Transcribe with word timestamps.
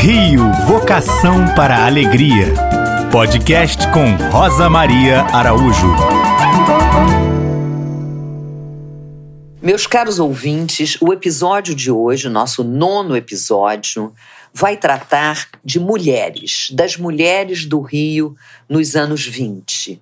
Rio 0.00 0.52
Vocação 0.66 1.54
para 1.54 1.76
a 1.76 1.86
Alegria. 1.86 2.52
Podcast 3.10 3.86
com 3.92 4.16
Rosa 4.30 4.68
Maria 4.68 5.22
Araújo. 5.32 5.88
Meus 9.62 9.86
caros 9.86 10.18
ouvintes, 10.18 10.98
o 11.00 11.12
episódio 11.12 11.74
de 11.74 11.90
hoje, 11.90 12.28
nosso 12.28 12.62
nono 12.62 13.16
episódio, 13.16 14.12
vai 14.52 14.76
tratar 14.76 15.48
de 15.64 15.80
mulheres, 15.80 16.68
das 16.72 16.96
mulheres 16.96 17.64
do 17.64 17.80
Rio 17.80 18.36
nos 18.68 18.94
anos 18.94 19.26
20. 19.26 20.00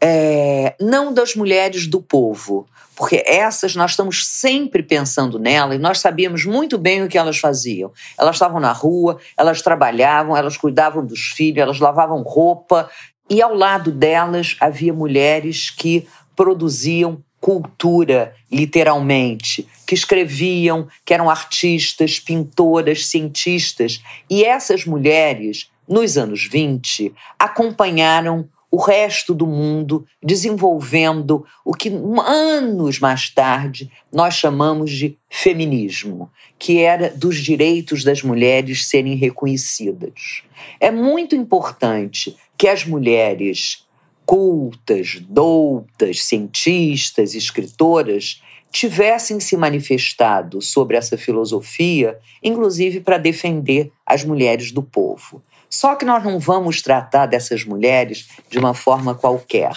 É, 0.00 0.74
não 0.80 1.14
das 1.14 1.34
mulheres 1.34 1.86
do 1.86 2.02
povo, 2.02 2.66
porque 2.96 3.22
essas 3.26 3.74
nós 3.74 3.92
estamos 3.92 4.26
sempre 4.26 4.82
pensando 4.82 5.38
nela 5.38 5.74
e 5.74 5.78
nós 5.78 5.98
sabíamos 5.98 6.44
muito 6.44 6.78
bem 6.78 7.02
o 7.02 7.08
que 7.08 7.18
elas 7.18 7.38
faziam. 7.38 7.92
Elas 8.18 8.36
estavam 8.36 8.60
na 8.60 8.72
rua, 8.72 9.18
elas 9.36 9.62
trabalhavam, 9.62 10.36
elas 10.36 10.56
cuidavam 10.56 11.04
dos 11.04 11.20
filhos, 11.20 11.58
elas 11.62 11.80
lavavam 11.80 12.22
roupa 12.22 12.88
e 13.28 13.40
ao 13.42 13.54
lado 13.54 13.90
delas 13.90 14.56
havia 14.60 14.92
mulheres 14.92 15.70
que 15.70 16.06
produziam 16.36 17.22
cultura, 17.40 18.34
literalmente, 18.50 19.68
que 19.86 19.94
escreviam, 19.94 20.88
que 21.04 21.12
eram 21.12 21.28
artistas, 21.28 22.18
pintoras, 22.18 23.06
cientistas. 23.06 24.02
E 24.30 24.42
essas 24.44 24.86
mulheres, 24.86 25.70
nos 25.86 26.16
anos 26.16 26.48
20, 26.50 27.14
acompanharam 27.38 28.48
o 28.74 28.76
resto 28.76 29.32
do 29.32 29.46
mundo 29.46 30.04
desenvolvendo 30.20 31.46
o 31.64 31.72
que 31.72 31.92
anos 32.26 32.98
mais 32.98 33.30
tarde 33.30 33.88
nós 34.12 34.34
chamamos 34.34 34.90
de 34.90 35.16
feminismo, 35.30 36.28
que 36.58 36.80
era 36.80 37.08
dos 37.08 37.36
direitos 37.36 38.02
das 38.02 38.24
mulheres 38.24 38.88
serem 38.88 39.14
reconhecidas. 39.14 40.42
É 40.80 40.90
muito 40.90 41.36
importante 41.36 42.36
que 42.58 42.66
as 42.66 42.84
mulheres 42.84 43.86
cultas, 44.26 45.20
doutas, 45.20 46.24
cientistas, 46.24 47.36
escritoras 47.36 48.42
tivessem 48.72 49.38
se 49.38 49.56
manifestado 49.56 50.60
sobre 50.60 50.96
essa 50.96 51.16
filosofia, 51.16 52.18
inclusive 52.42 52.98
para 52.98 53.18
defender 53.18 53.92
as 54.04 54.24
mulheres 54.24 54.72
do 54.72 54.82
povo. 54.82 55.40
Só 55.68 55.94
que 55.94 56.04
nós 56.04 56.22
não 56.22 56.38
vamos 56.38 56.82
tratar 56.82 57.26
dessas 57.26 57.64
mulheres 57.64 58.28
de 58.48 58.58
uma 58.58 58.74
forma 58.74 59.14
qualquer. 59.14 59.72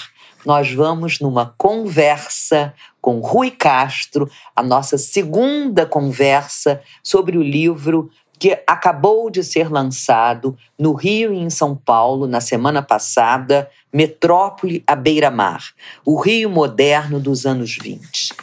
Nós 0.46 0.72
vamos 0.72 1.20
numa 1.20 1.54
conversa 1.58 2.74
com 3.02 3.20
Rui 3.20 3.52
Castro, 3.52 4.30
a 4.56 4.62
nossa 4.62 4.98
segunda 4.98 5.86
conversa 5.86 6.82
sobre 7.04 7.38
o 7.38 7.42
livro 7.42 8.10
que 8.40 8.58
acabou 8.68 9.30
de 9.30 9.44
ser 9.44 9.70
lançado 9.70 10.56
no 10.78 10.94
Rio 10.94 11.34
e 11.34 11.38
em 11.38 11.50
São 11.50 11.76
Paulo 11.76 12.28
na 12.28 12.40
semana 12.40 12.82
passada, 12.82 13.70
Metrópole 13.92 14.84
à 14.86 14.96
beira-mar, 14.96 15.64
o 16.06 16.20
Rio 16.20 16.50
moderno 16.50 17.20
dos 17.20 17.46
anos 17.46 17.76
20. 17.82 18.34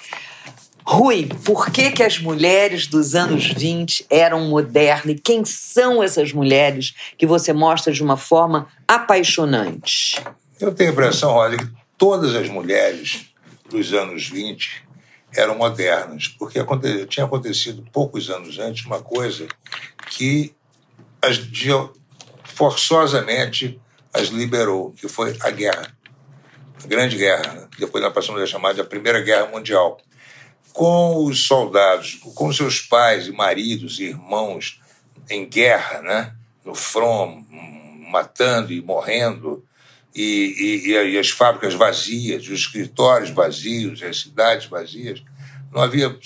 Rui, 0.87 1.27
por 1.45 1.71
que, 1.71 1.91
que 1.91 2.03
as 2.03 2.19
mulheres 2.19 2.87
dos 2.87 3.15
anos 3.15 3.47
20 3.47 4.07
eram 4.11 4.49
modernas 4.49 5.07
e 5.07 5.19
quem 5.19 5.43
são 5.43 6.03
essas 6.03 6.31
mulheres 6.31 6.95
que 7.17 7.27
você 7.27 7.55
mostra 7.55 7.91
de 7.91 8.03
uma 8.03 8.19
forma 8.19 8.69
apaixonante? 8.87 10.23
Eu 10.61 10.75
tenho 10.75 10.91
a 10.91 10.93
impressão, 10.93 11.31
olha, 11.31 11.57
que 11.57 11.67
todas 11.97 12.35
as 12.35 12.51
mulheres 12.51 13.33
dos 13.71 13.95
anos 13.95 14.29
20 14.29 14.85
eram 15.35 15.57
modernas, 15.57 16.29
porque 16.29 16.63
tinha 17.07 17.25
acontecido 17.25 17.83
poucos 17.91 18.29
anos 18.29 18.59
antes 18.59 18.85
uma 18.85 19.01
coisa 19.01 19.49
que 20.11 20.55
as, 21.23 21.41
forçosamente 22.45 23.81
as 24.13 24.29
liberou, 24.29 24.93
que 24.93 25.09
foi 25.09 25.35
a 25.41 25.51
guerra, 25.51 25.97
a 26.83 26.87
Grande 26.87 27.17
Guerra, 27.17 27.69
depois 27.79 28.05
nós 28.05 28.13
passamos 28.13 28.43
a 28.43 28.47
chamar 28.47 28.75
de 28.75 28.83
a 28.83 28.85
Primeira 28.85 29.23
Guerra 29.23 29.47
Mundial 29.47 29.99
com 30.75 31.25
os 31.25 31.47
soldados, 31.47 32.19
com 32.35 32.53
seus 32.53 32.81
pais 32.81 33.29
e 33.29 33.33
maridos 33.33 34.01
e 34.01 34.07
irmãos 34.07 34.81
em 35.31 35.49
guerra, 35.49 36.03
né? 36.03 36.35
no 36.65 36.75
front, 36.75 37.45
matando 38.11 38.73
e 38.73 38.83
morrendo, 38.83 39.65
e, 40.13 40.83
e, 40.85 41.13
e, 41.13 41.19
as 41.19 41.31
fábricas 41.31 41.75
vazias, 41.75 42.43
os 42.45 42.61
escritórios 42.61 43.31
vazios, 43.31 44.03
as 44.03 44.21
cidades 44.21 44.67
vazias, 44.67 45.23
não 45.73 45.81
havia, 45.81 46.17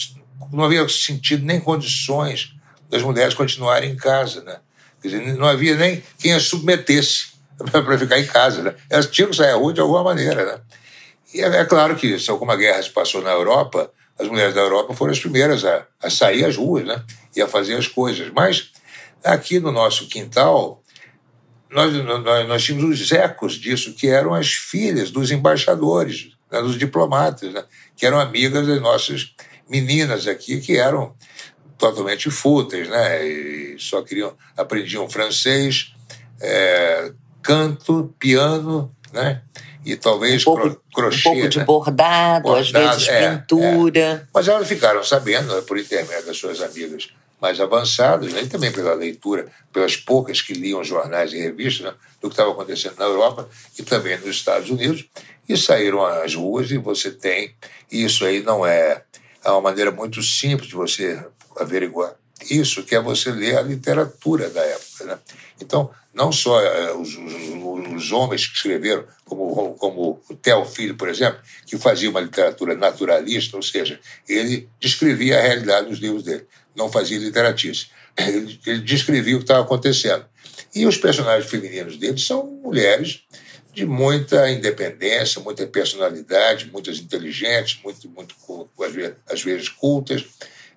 não 0.51 0.65
havia 0.65 0.89
sentido 0.89 1.45
nem 1.45 1.61
condições 1.61 2.55
das 2.89 3.03
mulheres 3.03 3.35
continuarem 3.35 3.93
em 3.93 3.97
casa. 3.97 4.43
Né? 4.43 4.59
Quer 5.03 5.09
dizer, 5.09 5.37
não 5.37 5.47
havia 5.47 5.77
nem 5.77 6.03
quem 6.19 6.33
as 6.33 6.45
submetesse 6.45 7.33
para 7.71 7.99
ficar 7.99 8.19
em 8.19 8.27
casa. 8.27 8.63
Né? 8.63 8.75
Elas 8.89 9.07
tinham 9.11 9.31
que 9.31 9.37
sair 9.37 9.51
à 9.51 9.57
rua 9.57 9.75
de 9.75 9.81
alguma 9.81 10.05
maneira. 10.05 10.45
Né? 10.45 10.61
E 11.35 11.41
é, 11.43 11.47
é 11.47 11.65
claro 11.65 11.97
que 11.97 12.19
se 12.19 12.31
alguma 12.31 12.57
guerra 12.57 12.83
se 12.83 12.91
passou 12.91 13.23
na 13.23 13.31
Europa, 13.31 13.91
as 14.19 14.29
mulheres 14.29 14.55
da 14.55 14.61
Europa 14.61 14.95
foram 14.95 15.13
as 15.13 15.21
primeiras 15.21 15.65
a, 15.65 15.87
a 16.03 16.11
sair 16.11 16.45
às 16.45 16.57
ruas 16.57 16.85
né? 16.85 17.03
e 17.37 17.41
a 17.41 17.47
fazer 17.47 17.75
as 17.75 17.87
coisas. 17.87 18.31
Mas 18.31 18.71
aqui 19.25 19.61
no 19.61 19.71
nosso 19.71 20.09
quintal, 20.09 20.83
nós, 21.71 21.93
nós, 21.93 22.49
nós 22.49 22.65
tínhamos 22.65 23.01
os 23.01 23.13
ecos 23.13 23.55
disso, 23.55 23.95
que 23.95 24.09
eram 24.09 24.35
as 24.35 24.53
filhas 24.53 25.11
dos 25.11 25.31
embaixadores, 25.31 26.33
né? 26.51 26.61
dos 26.61 26.79
diplomatas, 26.79 27.53
né? 27.53 27.65
que 27.97 28.07
eram 28.07 28.19
amigas 28.19 28.67
das 28.67 28.81
nossas 28.81 29.35
meninas 29.69 30.27
aqui, 30.27 30.61
que 30.61 30.77
eram 30.77 31.15
totalmente 31.77 32.29
fúteis, 32.31 32.89
né? 32.89 33.25
E 33.25 33.77
só 33.79 34.03
queriam, 34.03 34.37
aprendiam 34.57 35.09
francês, 35.09 35.95
é, 36.41 37.13
canto, 37.41 38.13
piano, 38.19 38.93
né? 39.13 39.43
E 39.89 39.97
talvez 39.97 40.47
um 40.47 40.55
pouco, 40.55 40.83
crochê. 40.95 41.29
Um 41.29 41.33
pouco 41.33 41.49
de 41.49 41.65
bordado, 41.65 42.43
bordado 42.43 42.59
às 42.59 42.71
vezes 42.71 43.09
é, 43.09 43.37
pintura. 43.39 44.01
É. 44.01 44.23
Mas 44.35 44.47
elas 44.47 44.69
ficaram 44.69 45.03
sabendo, 45.03 45.55
né, 45.55 45.63
por 45.63 45.79
intermédio 45.79 46.27
das 46.27 46.37
suas 46.37 46.61
amigas 46.61 47.09
mais 47.41 47.59
avançadas, 47.59 48.31
né, 48.35 48.43
e 48.43 48.47
também 48.47 48.71
pela 48.71 48.93
leitura, 48.93 49.47
pelas 49.73 49.97
poucas 49.97 50.43
que 50.43 50.53
liam 50.53 50.85
jornais 50.85 51.33
e 51.33 51.39
revistas, 51.39 51.87
né, 51.87 51.95
do 52.21 52.29
que 52.29 52.35
estava 52.35 52.51
acontecendo 52.51 52.97
na 52.99 53.07
Europa 53.07 53.49
e 53.79 53.83
também 53.83 54.19
nos 54.19 54.29
Estados 54.29 54.69
Unidos, 54.69 55.07
e 55.49 55.57
saíram 55.57 56.05
às 56.05 56.35
ruas 56.35 56.71
e 56.71 56.77
você 56.77 57.11
tem, 57.11 57.55
e 57.91 58.05
isso 58.05 58.27
aí 58.27 58.43
não 58.43 58.67
é, 58.67 59.03
é 59.43 59.51
uma 59.51 59.63
maneira 59.63 59.91
muito 59.91 60.23
simples 60.23 60.69
de 60.69 60.75
você 60.75 61.25
averiguar 61.57 62.15
isso, 62.51 62.83
que 62.83 62.95
é 62.95 63.01
você 63.01 63.31
ler 63.31 63.57
a 63.57 63.63
literatura 63.63 64.49
da 64.51 64.63
época. 64.63 65.05
Né? 65.05 65.19
Então, 65.61 65.91
não 66.15 66.33
só 66.33 66.61
é, 66.61 66.93
os, 66.95 67.17
os, 67.17 67.95
os, 67.95 68.13
homens 68.13 68.47
que 68.47 68.57
escreveram, 68.57 69.05
como, 69.25 69.75
como 69.75 70.21
o 70.29 70.35
Theo 70.35 70.65
Filho, 70.65 70.97
por 70.97 71.09
exemplo, 71.09 71.41
que 71.67 71.77
fazia 71.79 72.11
uma 72.11 72.21
literatura 72.21 72.75
naturalista, 72.75 73.57
ou 73.57 73.63
seja, 73.63 74.01
ele 74.29 74.69
descrevia 74.81 75.39
a 75.39 75.43
realidade 75.43 75.89
dos 75.89 75.99
livros 75.99 76.23
dele, 76.23 76.47
não 76.75 76.91
fazia 76.91 77.19
literatice. 77.19 77.87
Ele, 78.17 78.59
ele 78.67 78.81
descrevia 78.81 79.37
o 79.37 79.39
que 79.39 79.45
estava 79.45 79.63
acontecendo. 79.63 80.25
E 80.75 80.87
os 80.87 80.97
personagens 80.97 81.49
femininos 81.49 81.97
dele 81.97 82.19
são 82.19 82.47
mulheres 82.47 83.23
de 83.73 83.87
muita 83.87 84.51
independência, 84.51 85.41
muita 85.41 85.65
personalidade, 85.69 86.69
muitas 86.73 86.99
inteligentes, 86.99 87.81
muito, 87.81 88.09
muito 88.09 88.35
às 89.31 89.41
vezes 89.41 89.69
cultas. 89.69 90.25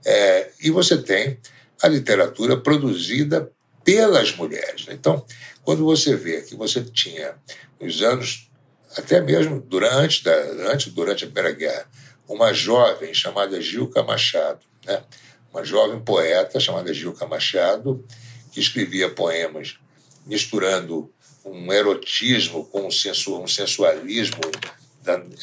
É, 0.06 0.52
e 0.62 0.70
você 0.70 0.98
tem 0.98 1.40
a 1.82 1.88
literatura 1.88 2.58
produzida 2.58 3.52
pelas 3.84 4.36
mulheres. 4.36 4.86
Então, 4.90 5.26
quando 5.64 5.84
você 5.84 6.16
vê 6.16 6.42
que 6.42 6.56
você 6.56 6.84
tinha, 6.84 7.36
nos 7.80 8.02
anos, 8.02 8.50
até 8.98 9.22
mesmo 9.22 9.60
durante, 9.60 10.24
da, 10.24 10.34
antes, 10.72 10.92
durante 10.94 11.24
a 11.24 11.28
Primeira 11.28 11.52
Guerra, 11.52 11.86
uma 12.28 12.54
jovem 12.54 13.14
chamada 13.14 13.60
Gilca 13.62 14.04
Machado, 14.04 14.60
né? 14.86 15.04
uma 15.52 15.64
jovem 15.64 16.00
poeta 16.00 16.60
chamada 16.60 16.94
Gilca 16.94 17.26
Machado, 17.28 18.06
que 18.52 18.60
escrevia 18.60 19.10
poemas 19.10 19.78
misturando 20.26 21.12
um 21.44 21.72
erotismo 21.74 22.66
com 22.66 22.88
um, 22.88 22.92
sensu, 22.92 23.42
um 23.42 23.48
sensualismo. 23.48 24.40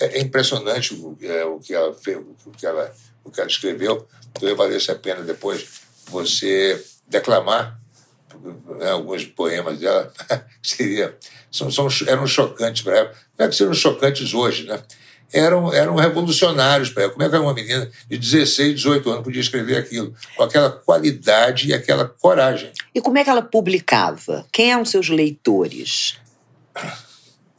É, 0.01 0.19
é 0.19 0.21
impressionante 0.21 0.95
o, 0.95 1.17
é, 1.21 1.45
o, 1.45 1.59
que 1.59 1.75
ela 1.75 1.93
fez, 1.93 2.17
o, 2.17 2.51
que 2.53 2.65
ela, 2.65 2.95
o 3.29 3.33
que 3.33 3.41
ela 3.41 3.49
escreveu. 3.49 4.07
Então, 4.33 4.57
valesse 4.57 4.91
a 4.91 4.95
pena 4.95 5.23
depois 5.23 5.67
você 6.11 6.83
declamar 7.09 7.79
né, 8.79 8.91
alguns 8.91 9.25
poemas 9.25 9.79
dela, 9.79 10.13
seria, 10.63 11.17
são, 11.51 11.71
são, 11.71 11.89
eram 12.07 12.27
chocantes 12.27 12.83
para 12.83 12.99
ela. 12.99 13.13
Não 13.39 13.47
é 13.47 13.49
que 13.49 13.57
seriam 13.57 13.75
chocantes 13.75 14.35
hoje, 14.35 14.65
né? 14.65 14.81
Eram, 15.31 15.73
eram 15.75 15.95
revolucionários 15.95 16.89
para 16.89 17.03
ela. 17.03 17.13
Como 17.13 17.23
é 17.23 17.29
que 17.29 17.37
uma 17.37 17.53
menina 17.53 17.91
de 18.09 18.17
16, 18.17 18.77
18 18.77 19.11
anos 19.11 19.25
podia 19.25 19.43
escrever 19.43 19.77
aquilo? 19.77 20.15
Com 20.35 20.43
aquela 20.43 20.71
qualidade 20.71 21.69
e 21.69 21.75
aquela 21.75 22.07
coragem. 22.09 22.73
E 22.95 23.01
como 23.01 23.19
é 23.19 23.25
que 23.25 23.29
ela 23.29 23.43
publicava? 23.43 24.47
Quem 24.51 24.73
eram 24.73 24.87
seus 24.87 25.11
leitores? 25.11 26.17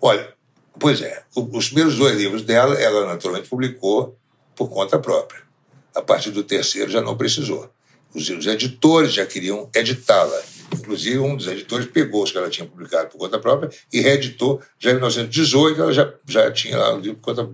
Olha, 0.01 0.33
pois 0.79 0.99
é, 1.01 1.23
os 1.35 1.67
primeiros 1.67 1.95
dois 1.95 2.17
livros 2.17 2.41
dela, 2.41 2.73
ela 2.75 3.05
naturalmente 3.05 3.47
publicou 3.47 4.17
por 4.55 4.67
conta 4.69 4.97
própria. 4.97 5.48
A 5.95 6.01
partir 6.01 6.31
do 6.31 6.43
terceiro 6.43 6.91
já 6.91 7.01
não 7.01 7.17
precisou 7.17 7.69
os, 8.13 8.29
os 8.29 8.47
editores 8.47 9.13
já 9.13 9.25
queriam 9.25 9.69
editá-la. 9.73 10.41
Inclusive, 10.73 11.19
um 11.19 11.35
dos 11.35 11.47
editores 11.47 11.87
pegou 11.87 12.23
os 12.23 12.31
que 12.31 12.37
ela 12.37 12.49
tinha 12.49 12.67
publicado 12.67 13.09
por 13.09 13.17
conta 13.17 13.39
própria 13.39 13.69
e 13.91 14.01
reeditou. 14.01 14.61
Já 14.77 14.91
em 14.91 14.95
1918, 14.95 15.81
ela 15.81 15.93
já, 15.93 16.13
já 16.27 16.51
tinha 16.51 16.77
lá 16.77 16.95
o 16.95 16.99
livro 16.99 17.17
por, 17.17 17.35
conta, 17.35 17.45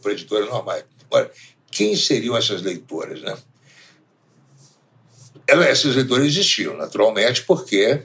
por 0.00 0.12
editoras 0.12 0.48
normais. 0.48 0.84
Agora, 1.06 1.30
quem 1.70 1.96
seriam 1.96 2.36
essas 2.36 2.62
leitoras? 2.62 3.20
Né? 3.22 3.36
essas 5.48 5.96
leitoras 5.96 6.26
existiam, 6.26 6.76
naturalmente, 6.76 7.42
porque 7.42 8.04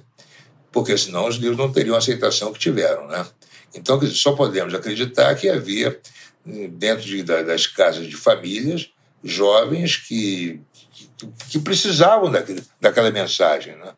porque 0.72 0.98
senão 0.98 1.28
os 1.28 1.36
livros 1.36 1.58
não 1.58 1.72
teriam 1.72 1.96
a 1.96 2.00
aceitação 2.00 2.52
que 2.52 2.60
tiveram. 2.60 3.08
Né? 3.08 3.26
Então, 3.74 4.02
só 4.08 4.34
podemos 4.34 4.74
acreditar 4.74 5.34
que 5.36 5.48
havia, 5.48 5.98
dentro 6.44 7.06
de, 7.06 7.24
das 7.24 7.66
casas 7.66 8.08
de 8.08 8.18
famílias, 8.18 8.92
jovens 9.26 9.98
que, 9.98 10.62
que, 10.94 11.10
que 11.50 11.60
precisavam 11.60 12.32
daquele, 12.32 12.64
daquela 12.80 13.10
mensagem. 13.10 13.76
Né? 13.76 13.94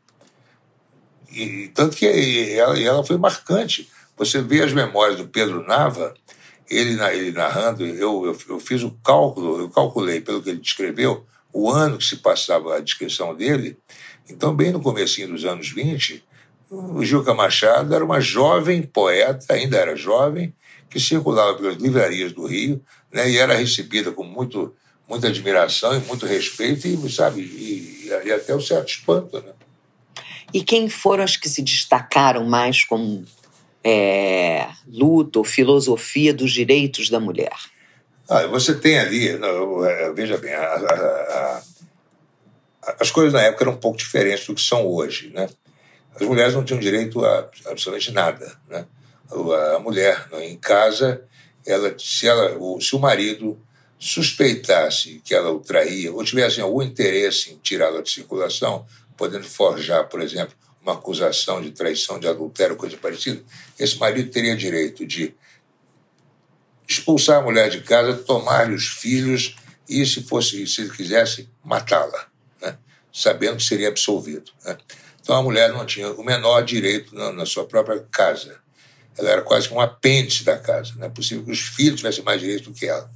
E, 1.32 1.68
tanto 1.74 1.98
que 1.98 2.06
ela, 2.54 2.80
ela 2.80 3.04
foi 3.04 3.18
marcante. 3.18 3.90
Você 4.16 4.42
vê 4.42 4.64
as 4.64 4.72
memórias 4.72 5.18
do 5.18 5.28
Pedro 5.28 5.68
Nava, 5.68 6.14
ele, 6.70 7.00
ele 7.14 7.32
narrando, 7.34 7.86
eu, 7.86 8.26
eu, 8.26 8.38
eu 8.50 8.60
fiz 8.60 8.82
o 8.84 8.92
cálculo, 9.04 9.60
eu 9.60 9.70
calculei 9.70 10.22
pelo 10.22 10.42
que 10.42 10.50
ele 10.50 10.60
descreveu, 10.60 11.26
o 11.52 11.70
ano 11.70 11.98
que 11.98 12.06
se 12.06 12.18
passava 12.18 12.76
a 12.76 12.80
descrição 12.80 13.36
dele. 13.36 13.78
Então, 14.30 14.56
bem 14.56 14.72
no 14.72 14.82
comecinho 14.82 15.30
dos 15.30 15.44
anos 15.44 15.70
20, 15.70 16.24
o 16.70 17.04
Gilca 17.04 17.34
Machado 17.34 17.94
era 17.94 18.04
uma 18.04 18.20
jovem 18.20 18.82
poeta, 18.82 19.54
ainda 19.54 19.78
era 19.78 19.96
jovem, 19.96 20.54
que 20.90 21.00
circulava 21.00 21.56
pelas 21.56 21.76
livrarias 21.78 22.32
do 22.32 22.46
Rio 22.46 22.82
né, 23.12 23.30
e 23.30 23.38
era 23.38 23.56
recebida 23.56 24.12
com 24.12 24.24
muito, 24.24 24.74
muita 25.08 25.28
admiração 25.28 25.96
e 25.98 26.02
muito 26.02 26.26
respeito 26.26 26.88
e, 26.88 27.10
sabe, 27.10 27.42
e, 27.42 28.08
e 28.26 28.32
até 28.32 28.56
um 28.56 28.62
certo 28.62 28.90
espanto. 28.90 29.42
Né? 29.42 29.54
E 30.54 30.64
quem 30.64 30.90
foram 30.90 31.24
as 31.24 31.36
que 31.36 31.48
se 31.48 31.62
destacaram 31.62 32.46
mais 32.46 32.84
como 32.84 33.26
é, 33.84 34.68
luta 34.88 35.40
ou 35.40 35.46
filosofia 35.46 36.34
dos 36.34 36.52
direitos 36.52 37.10
da 37.10 37.20
mulher? 37.20 37.56
Ah, 38.30 38.46
você 38.48 38.76
tem 38.76 39.00
ali, 39.00 39.30
é, 39.30 40.12
veja 40.14 40.38
bem, 40.38 40.54
a, 40.54 40.62
a, 40.62 41.64
a, 42.84 42.96
as 43.00 43.10
coisas 43.10 43.34
na 43.34 43.42
época 43.42 43.64
eram 43.64 43.74
um 43.74 43.78
pouco 43.78 43.98
diferentes 43.98 44.46
do 44.46 44.56
que 44.56 44.62
são 44.62 44.86
hoje. 44.86 45.32
Né? 45.34 45.48
As 46.14 46.28
mulheres 46.28 46.54
não 46.54 46.64
tinham 46.64 46.80
direito 46.80 47.24
a 47.24 47.50
absolutamente 47.66 48.12
nada. 48.12 48.54
Né? 48.68 48.86
A 49.76 49.80
mulher 49.80 50.28
né, 50.32 50.50
em 50.50 50.58
casa, 50.58 51.22
ela, 51.66 51.94
se, 51.98 52.28
ela, 52.28 52.58
se 52.82 52.96
o 52.96 53.00
marido 53.00 53.58
suspeitasse 54.00 55.22
que 55.24 55.34
ela 55.34 55.52
o 55.52 55.60
traía 55.60 56.14
ou 56.14 56.24
tivesse 56.24 56.62
algum 56.62 56.82
interesse 56.82 57.52
em 57.52 57.58
tirá-la 57.58 58.02
de 58.02 58.10
circulação, 58.10 58.86
podendo 59.16 59.46
forjar, 59.46 60.08
por 60.08 60.22
exemplo, 60.22 60.56
uma 60.82 60.94
acusação 60.94 61.62
de 61.62 61.72
traição, 61.72 62.20
de 62.20 62.28
adultério, 62.28 62.76
coisa 62.76 62.96
parecida, 62.96 63.44
esse 63.78 63.98
marido 63.98 64.32
teria 64.32 64.56
direito 64.56 65.06
de 65.06 65.34
expulsar 66.88 67.40
a 67.40 67.42
mulher 67.42 67.70
de 67.70 67.82
casa, 67.82 68.14
tomar-lhe 68.14 68.74
os 68.74 68.88
filhos 68.88 69.56
e, 69.90 70.06
se 70.06 70.24
fosse, 70.24 70.66
se 70.66 70.90
quisesse, 70.90 71.50
matá-la, 71.64 72.28
né? 72.62 72.78
sabendo 73.12 73.58
que 73.58 73.64
seria 73.64 73.90
absolvido. 73.90 74.52
Né? 74.64 74.78
Então 75.22 75.36
a 75.36 75.44
mulher 75.44 75.74
não 75.74 75.86
tinha 75.86 76.10
o 76.14 76.24
menor 76.24 76.62
direito 76.62 77.14
na, 77.14 77.34
na, 77.34 77.46
sua 77.46 77.66
própria 77.66 78.00
casa. 78.10 78.60
Ela 79.18 79.30
era 79.30 79.42
quase 79.42 79.68
que 79.68 79.74
um 79.74 79.82
apêndice 79.82 80.46
da 80.46 80.58
casa. 80.58 80.94
Não 80.96 81.08
é 81.08 81.10
possível 81.10 81.44
que 81.44 81.52
os 81.52 81.60
filhos 81.60 81.98
tivessem 81.98 82.24
mais 82.24 82.40
direito 82.40 82.70
do 82.70 82.74
que 82.74 82.86
ela. 82.86 83.12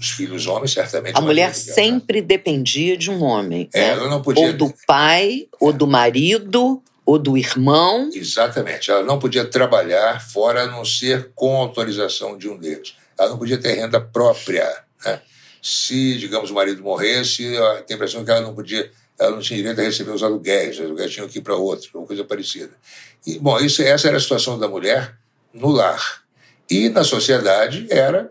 Os 0.00 0.10
filhos 0.10 0.46
homens, 0.46 0.72
certamente. 0.72 1.16
A 1.16 1.20
mulher 1.20 1.54
sempre 1.54 2.22
dependia 2.22 2.96
de 2.96 3.10
um 3.10 3.22
homem. 3.22 3.68
É, 3.72 3.80
né? 3.80 3.88
Ela 3.88 4.08
não 4.08 4.22
podia. 4.22 4.46
Ou 4.46 4.52
do 4.52 4.74
pai, 4.86 5.48
ou 5.58 5.72
do 5.72 5.86
marido, 5.86 6.82
ou 7.08 7.18
do 7.18 7.38
irmão. 7.38 8.10
Exatamente. 8.12 8.90
Ela 8.90 9.02
não 9.02 9.18
podia 9.18 9.44
trabalhar 9.44 10.20
fora 10.20 10.64
a 10.64 10.66
não 10.66 10.84
ser 10.84 11.30
com 11.34 11.56
autorização 11.56 12.36
de 12.36 12.48
um 12.48 12.58
deles. 12.58 12.94
Ela 13.18 13.30
não 13.30 13.38
podia 13.38 13.56
ter 13.56 13.72
renda 13.72 13.98
própria. 13.98 14.84
Né? 15.04 15.20
Se, 15.62 16.18
digamos, 16.18 16.50
o 16.50 16.54
marido 16.54 16.82
morresse, 16.82 17.44
tem 17.86 17.94
a 17.94 17.96
impressão 17.96 18.24
que 18.24 18.30
ela 18.30 18.42
não 18.42 18.54
podia, 18.54 18.90
ela 19.18 19.30
não 19.30 19.40
tinha 19.40 19.56
direito 19.56 19.80
a 19.80 19.84
receber 19.84 20.10
os 20.10 20.22
aluguéis, 20.22 20.78
os 20.78 20.84
aluguéis 20.84 21.12
tinham 21.12 21.26
que 21.26 21.38
ir 21.38 21.42
para 21.42 21.56
outro, 21.56 21.88
ou 21.94 22.06
coisa 22.06 22.24
parecida. 22.24 22.72
E, 23.26 23.38
bom, 23.38 23.58
isso, 23.58 23.82
essa 23.82 24.08
era 24.08 24.18
a 24.18 24.20
situação 24.20 24.58
da 24.58 24.68
mulher 24.68 25.16
no 25.52 25.70
lar. 25.70 26.22
E 26.70 26.90
na 26.90 27.04
sociedade 27.04 27.86
era 27.88 28.30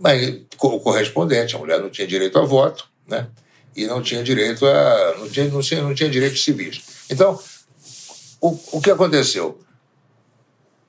mas, 0.00 0.40
correspondente. 0.56 1.54
A 1.54 1.58
mulher 1.58 1.78
não 1.78 1.90
tinha 1.90 2.06
direito 2.06 2.38
a 2.38 2.44
voto, 2.44 2.88
né? 3.06 3.28
E 3.76 3.86
não 3.86 4.02
tinha 4.02 4.22
direito 4.22 4.66
a. 4.66 5.14
não 5.18 5.28
tinha, 5.28 5.48
não 5.48 5.60
tinha, 5.60 5.82
não 5.82 5.94
tinha 5.94 6.08
direitos 6.08 6.42
civis. 6.42 6.80
Então, 7.10 7.38
o, 8.40 8.58
o 8.72 8.80
que 8.80 8.90
aconteceu? 8.90 9.60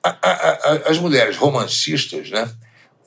A, 0.01 0.09
a, 0.09 0.31
a, 0.31 0.73
as 0.89 0.97
mulheres 0.97 1.35
romancistas 1.35 2.31
né, 2.31 2.49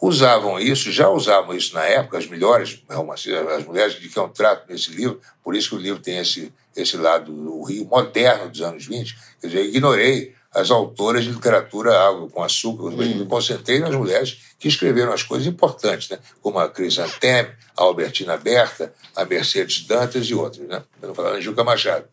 usavam 0.01 0.61
isso, 0.61 0.93
já 0.93 1.09
usavam 1.09 1.57
isso 1.57 1.75
na 1.75 1.85
época, 1.85 2.19
as 2.19 2.27
melhores 2.27 2.85
romancistas, 2.89 3.49
as 3.49 3.65
mulheres 3.65 3.99
de 3.99 4.09
que 4.09 4.19
eu 4.19 4.29
trato 4.29 4.71
nesse 4.71 4.93
livro, 4.93 5.21
por 5.43 5.57
isso 5.57 5.71
que 5.71 5.75
o 5.75 5.79
livro 5.79 6.01
tem 6.01 6.19
esse, 6.19 6.53
esse 6.77 6.97
lado 6.97 7.33
do 7.33 7.65
Rio 7.65 7.87
moderno 7.87 8.49
dos 8.49 8.61
anos 8.61 8.87
20, 8.87 9.17
quer 9.41 9.47
dizer, 9.49 9.65
ignorei 9.65 10.35
as 10.55 10.71
autoras 10.71 11.25
de 11.25 11.31
literatura 11.31 11.99
água 11.99 12.29
com 12.29 12.43
açúcar, 12.43 12.85
hum. 12.85 12.97
me 12.97 13.27
concentrei 13.27 13.81
nas 13.81 13.95
mulheres 13.95 14.39
que 14.59 14.69
escreveram 14.69 15.13
as 15.13 15.23
coisas 15.23 15.47
importantes, 15.47 16.09
né? 16.09 16.19
como 16.41 16.59
a 16.59 16.69
Crisanteme, 16.69 17.51
a 17.77 17.83
Albertina 17.83 18.37
Berta, 18.37 18.95
a 19.17 19.25
Mercedes 19.25 19.85
Dantas 19.85 20.27
e 20.27 20.35
outras, 20.35 20.67
né? 20.69 20.83
para 21.01 21.09
não 21.09 21.15
falar 21.15 21.33
na 21.33 21.41
Juca 21.41 21.65
Machado. 21.65 22.07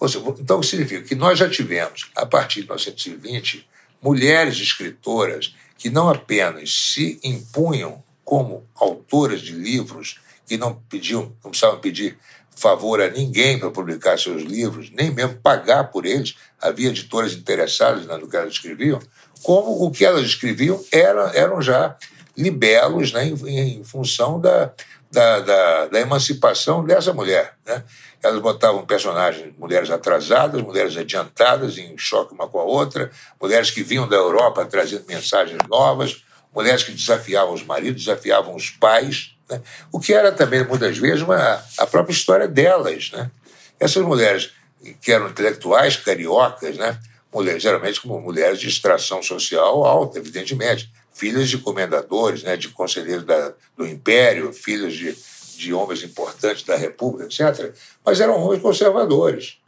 Seja, 0.00 0.18
então, 0.40 0.62
significa 0.62 1.02
que 1.02 1.14
nós 1.14 1.38
já 1.38 1.48
tivemos, 1.48 2.10
a 2.16 2.26
partir 2.26 2.62
de 2.62 2.66
1920, 2.66 3.68
mulheres 4.02 4.58
escritoras 4.58 5.54
que 5.78 5.90
não 5.90 6.08
apenas 6.08 6.92
se 6.92 7.20
impunham 7.22 8.02
como 8.24 8.66
autoras 8.74 9.40
de 9.40 9.52
livros, 9.52 10.18
que 10.46 10.56
não 10.56 10.74
pediam, 10.88 11.32
não 11.44 11.50
precisavam 11.50 11.80
pedir 11.80 12.18
favor 12.54 13.00
a 13.00 13.08
ninguém 13.08 13.58
para 13.58 13.70
publicar 13.70 14.18
seus 14.18 14.42
livros, 14.42 14.90
nem 14.90 15.10
mesmo 15.10 15.36
pagar 15.36 15.84
por 15.84 16.06
eles, 16.06 16.36
havia 16.60 16.90
editoras 16.90 17.32
interessadas 17.32 18.06
no 18.06 18.28
que 18.28 18.36
elas 18.36 18.52
escreviam, 18.52 19.00
como 19.42 19.84
o 19.84 19.90
que 19.90 20.04
elas 20.04 20.24
escreviam 20.24 20.82
era, 20.92 21.32
eram 21.34 21.60
já 21.60 21.96
libelos 22.36 23.12
né, 23.12 23.26
em, 23.26 23.78
em 23.78 23.84
função 23.84 24.40
da, 24.40 24.72
da, 25.10 25.40
da, 25.40 25.86
da, 25.86 26.00
emancipação 26.00 26.84
dessa 26.84 27.12
mulher. 27.12 27.54
Né? 27.66 27.82
Elas 28.22 28.40
botavam 28.40 28.86
personagens, 28.86 29.52
mulheres 29.58 29.90
atrasadas, 29.90 30.62
mulheres 30.62 30.96
adiantadas, 30.96 31.76
em 31.76 31.96
choque 31.98 32.32
uma 32.32 32.48
com 32.48 32.58
a 32.58 32.64
outra, 32.64 33.10
mulheres 33.40 33.70
que 33.70 33.82
vinham 33.82 34.08
da 34.08 34.16
Europa 34.16 34.64
trazendo 34.64 35.04
mensagens 35.06 35.58
novas, 35.68 36.22
mulheres 36.54 36.84
que 36.84 36.92
desafiavam 36.92 37.52
os 37.52 37.64
maridos, 37.64 38.04
desafiavam 38.04 38.54
os 38.54 38.70
pais, 38.70 39.31
né? 39.52 39.62
o 39.90 40.00
que 40.00 40.12
era 40.12 40.32
também, 40.32 40.64
muitas 40.64 40.96
vezes, 40.98 41.22
uma, 41.22 41.62
a 41.78 41.86
própria 41.86 42.12
história 42.12 42.48
delas. 42.48 43.10
Né? 43.12 43.30
Essas 43.78 44.02
mulheres 44.04 44.52
que 45.00 45.12
eram 45.12 45.28
intelectuais, 45.28 45.96
cariocas, 45.96 46.76
né? 46.76 46.98
mulheres, 47.32 47.62
geralmente 47.62 48.00
como 48.00 48.20
mulheres 48.20 48.60
de 48.60 48.68
extração 48.68 49.22
social 49.22 49.84
alta, 49.84 50.18
evidentemente, 50.18 50.92
filhas 51.12 51.48
de 51.48 51.58
comendadores, 51.58 52.42
né, 52.42 52.56
de 52.56 52.68
conselheiros 52.68 53.24
da, 53.24 53.54
do 53.76 53.86
Império, 53.86 54.52
filhas 54.52 54.94
de, 54.94 55.16
de 55.56 55.72
homens 55.72 56.02
importantes 56.02 56.64
da 56.64 56.76
República, 56.76 57.24
etc. 57.24 57.74
Mas 58.04 58.20
eram 58.20 58.40
homens 58.40 58.60
conservadores, 58.60 59.58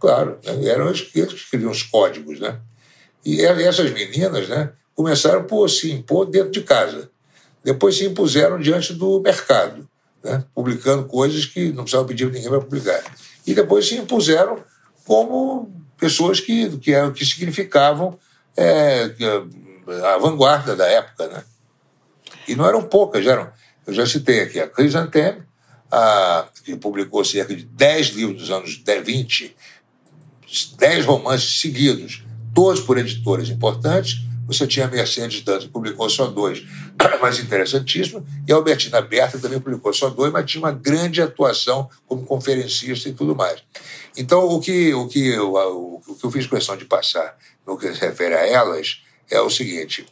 claro, 0.00 0.38
né, 0.44 0.68
eram 0.68 0.88
eles 0.88 1.02
que 1.02 1.20
escreviam 1.20 1.70
os 1.70 1.82
códigos. 1.82 2.40
Né? 2.40 2.58
E 3.24 3.44
essas 3.44 3.90
meninas 3.90 4.48
né, 4.48 4.72
começaram 4.94 5.44
por 5.44 5.68
se 5.68 5.92
impor 5.92 6.26
dentro 6.26 6.50
de 6.50 6.62
casa, 6.62 7.10
depois 7.64 7.96
se 7.96 8.04
impuseram 8.04 8.58
diante 8.58 8.92
do 8.92 9.20
mercado, 9.20 9.88
né, 10.22 10.44
publicando 10.54 11.04
coisas 11.04 11.46
que 11.46 11.72
não 11.72 11.84
precisavam 11.84 12.06
pedir 12.06 12.26
ninguém 12.26 12.48
para 12.48 12.60
publicar. 12.60 13.02
E 13.46 13.54
depois 13.54 13.88
se 13.88 13.96
impuseram 13.96 14.58
como 15.04 15.70
pessoas 15.96 16.40
que, 16.40 16.76
que, 16.78 16.92
que 17.12 17.24
significavam 17.24 18.18
é, 18.56 19.10
a 20.14 20.18
vanguarda 20.18 20.74
da 20.76 20.86
época, 20.86 21.28
né? 21.28 21.44
E 22.46 22.54
não 22.54 22.66
eram 22.66 22.82
poucas, 22.82 23.24
eram. 23.26 23.50
Eu 23.86 23.94
já 23.94 24.06
citei 24.06 24.42
aqui 24.42 24.60
a 24.60 24.68
Chrysantheme, 24.68 25.42
a, 25.90 26.46
que 26.64 26.76
publicou 26.76 27.24
cerca 27.24 27.54
de 27.54 27.64
10 27.64 28.08
livros 28.08 28.38
dos 28.38 28.50
anos 28.50 28.82
20, 29.04 29.56
10 30.76 31.04
romances 31.04 31.60
seguidos, 31.60 32.24
todos 32.54 32.80
por 32.80 32.98
editoras 32.98 33.48
importantes. 33.48 34.20
Você 34.46 34.66
tinha 34.66 34.86
a 34.86 34.88
Mercedes 34.88 35.42
Dantas, 35.42 35.64
que 35.64 35.70
publicou 35.70 36.08
só 36.10 36.26
dois, 36.26 36.62
mas 37.20 37.38
interessantíssimo, 37.38 38.26
e 38.46 38.52
a 38.52 38.56
Albertina 38.56 39.00
Berta 39.00 39.38
também 39.38 39.60
publicou 39.60 39.92
só 39.92 40.10
dois, 40.10 40.32
mas 40.32 40.50
tinha 40.50 40.62
uma 40.62 40.72
grande 40.72 41.22
atuação 41.22 41.88
como 42.06 42.24
conferencista 42.24 43.08
e 43.08 43.12
tudo 43.12 43.34
mais. 43.34 43.62
Então, 44.16 44.44
o 44.46 44.60
que, 44.60 44.92
o 44.94 45.08
que, 45.08 45.28
eu, 45.28 45.54
o 45.54 46.16
que 46.18 46.24
eu 46.24 46.30
fiz 46.30 46.46
questão 46.46 46.76
de 46.76 46.84
passar 46.84 47.36
no 47.66 47.78
que 47.78 47.92
se 47.94 48.00
refere 48.00 48.34
a 48.34 48.46
elas 48.46 49.02
é 49.30 49.40
o 49.40 49.50
seguinte: 49.50 50.06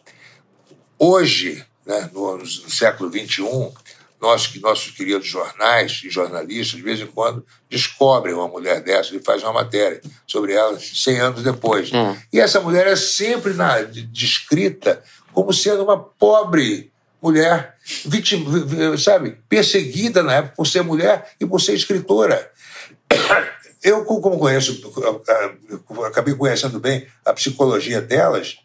hoje, 0.98 1.64
né, 1.84 2.10
no, 2.12 2.38
no 2.38 2.46
século 2.46 3.10
XXI, 3.10 3.42
nossos, 4.20 4.60
nossos 4.60 4.90
queridos 4.92 5.26
jornais 5.26 6.02
e 6.04 6.10
jornalistas, 6.10 6.76
de 6.76 6.82
vez 6.82 7.00
em 7.00 7.06
quando, 7.06 7.44
descobrem 7.68 8.34
uma 8.34 8.48
mulher 8.48 8.82
dessa 8.82 9.14
e 9.14 9.22
fazem 9.22 9.44
uma 9.46 9.54
matéria 9.54 10.00
sobre 10.26 10.52
ela 10.52 10.78
100 10.78 11.20
anos 11.20 11.42
depois. 11.42 11.90
Hum. 11.92 12.16
E 12.32 12.38
essa 12.38 12.60
mulher 12.60 12.86
é 12.86 12.96
sempre 12.96 13.54
na, 13.54 13.80
descrita 13.82 15.02
como 15.32 15.52
sendo 15.52 15.84
uma 15.84 15.98
pobre 15.98 16.90
mulher, 17.22 17.76
vítima, 18.04 18.50
sabe, 18.98 19.36
perseguida 19.48 20.22
na 20.22 20.36
época 20.36 20.56
por 20.56 20.66
ser 20.66 20.82
mulher 20.82 21.32
e 21.38 21.46
por 21.46 21.60
ser 21.60 21.74
escritora. 21.74 22.50
Eu, 23.82 24.04
como 24.04 24.38
conheço, 24.38 24.78
acabei 26.06 26.34
conhecendo 26.34 26.78
bem 26.78 27.06
a 27.24 27.32
psicologia 27.32 27.98
delas, 27.98 28.58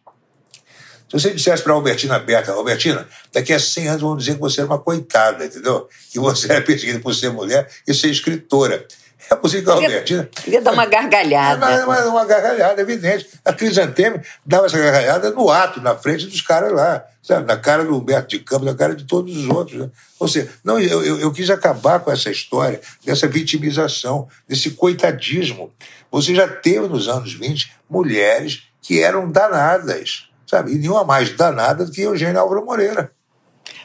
se 1.20 1.30
você 1.30 1.34
dissesse 1.34 1.64
para 1.64 1.74
a 1.74 1.76
Albertina 1.76 2.20
Berta, 2.20 2.52
Albertina, 2.52 3.08
daqui 3.32 3.54
a 3.54 3.60
100 3.60 3.88
anos 3.88 4.02
vão 4.02 4.18
dizer 4.18 4.36
que 4.36 4.42
você 4.42 4.62
era 4.62 4.68
uma 4.68 4.80
coitada, 4.80 5.46
entendeu? 5.46 5.88
Que 6.12 6.20
você 6.20 6.52
era 6.52 6.62
perseguida 6.62 7.00
por 7.00 7.14
ser 7.14 7.30
mulher 7.30 7.70
e 7.88 7.94
ser 7.94 8.10
escritora. 8.10 8.86
É 9.30 9.36
possível 9.36 9.66
que 9.66 9.72
a 9.72 9.74
Albertina. 9.74 10.30
Queria 10.44 10.62
dar 10.62 10.72
uma 10.72 10.86
gargalhada. 10.86 11.66
É, 11.66 11.84
uma, 11.84 12.06
uma, 12.06 12.26
gargalhada, 12.26 12.80
evidente. 12.82 13.28
A 13.44 13.52
Crisanteme 13.52 14.22
dava 14.46 14.68
essa 14.68 14.78
gargalhada 14.78 15.32
no 15.32 15.50
ato, 15.50 15.82
na 15.82 15.96
frente 15.96 16.28
dos 16.28 16.42
caras 16.42 16.72
lá, 16.72 17.04
sabe? 17.24 17.48
na 17.48 17.58
cara 17.58 17.84
do 17.84 17.98
Humberto 17.98 18.30
de 18.30 18.40
Campos, 18.40 18.68
na 18.68 18.76
cara 18.76 18.96
de 18.96 19.04
todos 19.06 19.36
os 19.36 19.48
outros. 19.50 19.80
Né? 19.80 19.90
Ou 20.20 20.28
seja, 20.28 20.50
não, 20.64 20.80
eu, 20.80 21.04
eu, 21.04 21.20
eu, 21.22 21.32
quis 21.32 21.50
acabar 21.50 22.00
com 22.02 22.12
essa 22.12 22.30
história, 22.30 22.80
dessa 23.04 23.28
vitimização, 23.28 24.28
desse 24.48 24.72
coitadismo. 24.72 25.74
Você 26.12 26.36
já 26.36 26.48
teve 26.48 26.88
nos 26.88 27.08
anos 27.08 27.34
20 27.34 27.74
mulheres 27.90 28.64
que 28.80 29.02
eram 29.02 29.32
danadas 29.32 30.30
sabe? 30.48 30.74
E 30.74 30.78
nenhuma 30.78 31.04
mais 31.04 31.36
danada 31.36 31.86
do 31.86 31.92
que 31.92 32.02
Eugênio 32.02 32.40
Álvaro 32.40 32.66
Moreira. 32.66 33.12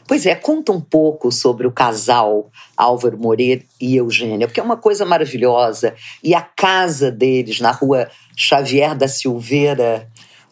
Pois 0.07 0.27
é, 0.27 0.35
conta 0.35 0.73
um 0.73 0.81
pouco 0.81 1.31
sobre 1.31 1.69
o 1.69 1.73
casal 1.73 2.51
Álvaro 2.77 3.17
Moreira 3.17 3.63
e 3.81 3.97
Eugênia, 3.97 4.49
porque 4.49 4.59
é 4.59 4.63
uma 4.63 4.77
coisa 4.77 5.07
maravilhosa. 5.07 5.95
E 6.23 6.35
a 6.35 6.43
casa 6.43 7.13
deles 7.13 7.61
na 7.61 7.71
rua 7.71 8.11
Xavier 8.37 8.97
da 8.97 9.07
Silveira, 9.07 10.09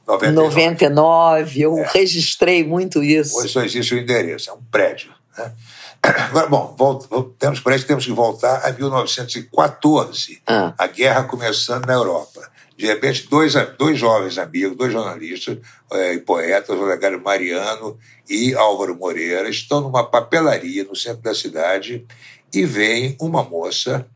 99, 0.07 0.55
99 0.55 1.61
eu 1.61 1.79
é. 1.79 1.91
registrei 1.93 2.65
muito 2.65 3.03
isso. 3.03 3.37
Hoje 3.37 3.49
só 3.49 3.63
existe 3.63 3.95
o 3.95 3.99
endereço, 3.99 4.49
é 4.49 4.53
um 4.53 4.63
prédio. 4.71 5.11
Né? 5.37 5.53
Agora, 6.03 6.47
bom, 6.47 6.75
volta, 6.79 7.09
temos, 7.39 7.61
parece 7.61 7.83
que 7.83 7.89
temos 7.89 8.07
que 8.07 8.13
voltar 8.13 8.65
a 8.65 8.73
1914, 8.73 10.41
ah. 10.47 10.73
a 10.79 10.87
guerra 10.87 11.25
começando 11.25 11.85
na 11.85 11.95
Europa. 11.95 12.49
De 12.79 12.87
repente, 12.87 13.29
dois, 13.29 13.55
dois 13.77 13.99
jovens 13.99 14.39
amigos, 14.39 14.77
dois 14.77 14.93
jornalistas 14.93 15.59
é, 15.91 16.15
e 16.15 16.21
poetas, 16.21 16.79
Olegário 16.79 17.21
Mariano 17.21 17.99
e 18.31 18.55
Álvaro 18.55 18.95
Moreira, 18.95 19.49
estão 19.49 19.81
numa 19.81 20.09
papelaria 20.09 20.85
no 20.85 20.95
centro 20.95 21.21
da 21.21 21.35
cidade 21.35 22.07
e 22.55 22.65
veem 22.65 23.17
uma 23.21 23.43
moça, 23.43 24.07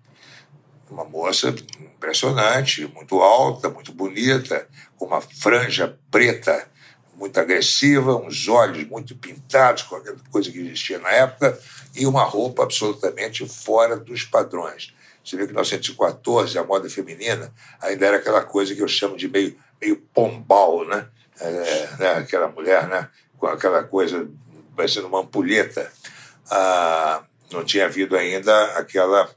uma 0.88 1.04
moça 1.04 1.52
impressionante, 1.80 2.86
muito 2.94 3.20
alta, 3.20 3.68
muito 3.68 3.92
bonita, 3.92 4.68
com 4.96 5.06
uma 5.06 5.20
franja 5.20 5.98
preta 6.08 6.70
muito 7.16 7.40
agressiva, 7.40 8.14
uns 8.14 8.46
olhos 8.46 8.86
muito 8.86 9.16
pintados, 9.16 9.82
com 9.82 9.96
aquela 9.96 10.16
coisa 10.30 10.52
que 10.52 10.58
existia 10.60 11.00
na 11.00 11.10
época, 11.10 11.58
e 11.96 12.06
uma 12.06 12.22
roupa 12.22 12.62
absolutamente 12.62 13.44
fora 13.48 13.96
dos 13.96 14.22
padrões. 14.22 14.94
Você 15.24 15.36
vê 15.36 15.44
que 15.44 15.50
em 15.50 15.54
1914 15.54 16.58
a 16.58 16.64
moda 16.64 16.88
feminina 16.90 17.52
ainda 17.80 18.06
era 18.06 18.16
aquela 18.16 18.42
coisa 18.42 18.74
que 18.74 18.82
eu 18.82 18.88
chamo 18.88 19.16
de 19.16 19.28
meio, 19.28 19.56
meio 19.80 19.96
pombal, 20.12 20.86
né? 20.86 21.06
É, 21.40 21.88
né? 21.98 22.12
Aquela 22.14 22.48
mulher 22.48 22.88
né? 22.88 23.08
com 23.38 23.46
aquela 23.46 23.82
coisa 23.82 24.28
parecendo 24.76 25.08
uma 25.08 25.20
ampulheta. 25.20 25.90
Ah, 26.50 27.22
não 27.50 27.64
tinha 27.64 27.86
havido 27.86 28.16
ainda 28.16 28.64
aquela. 28.76 29.28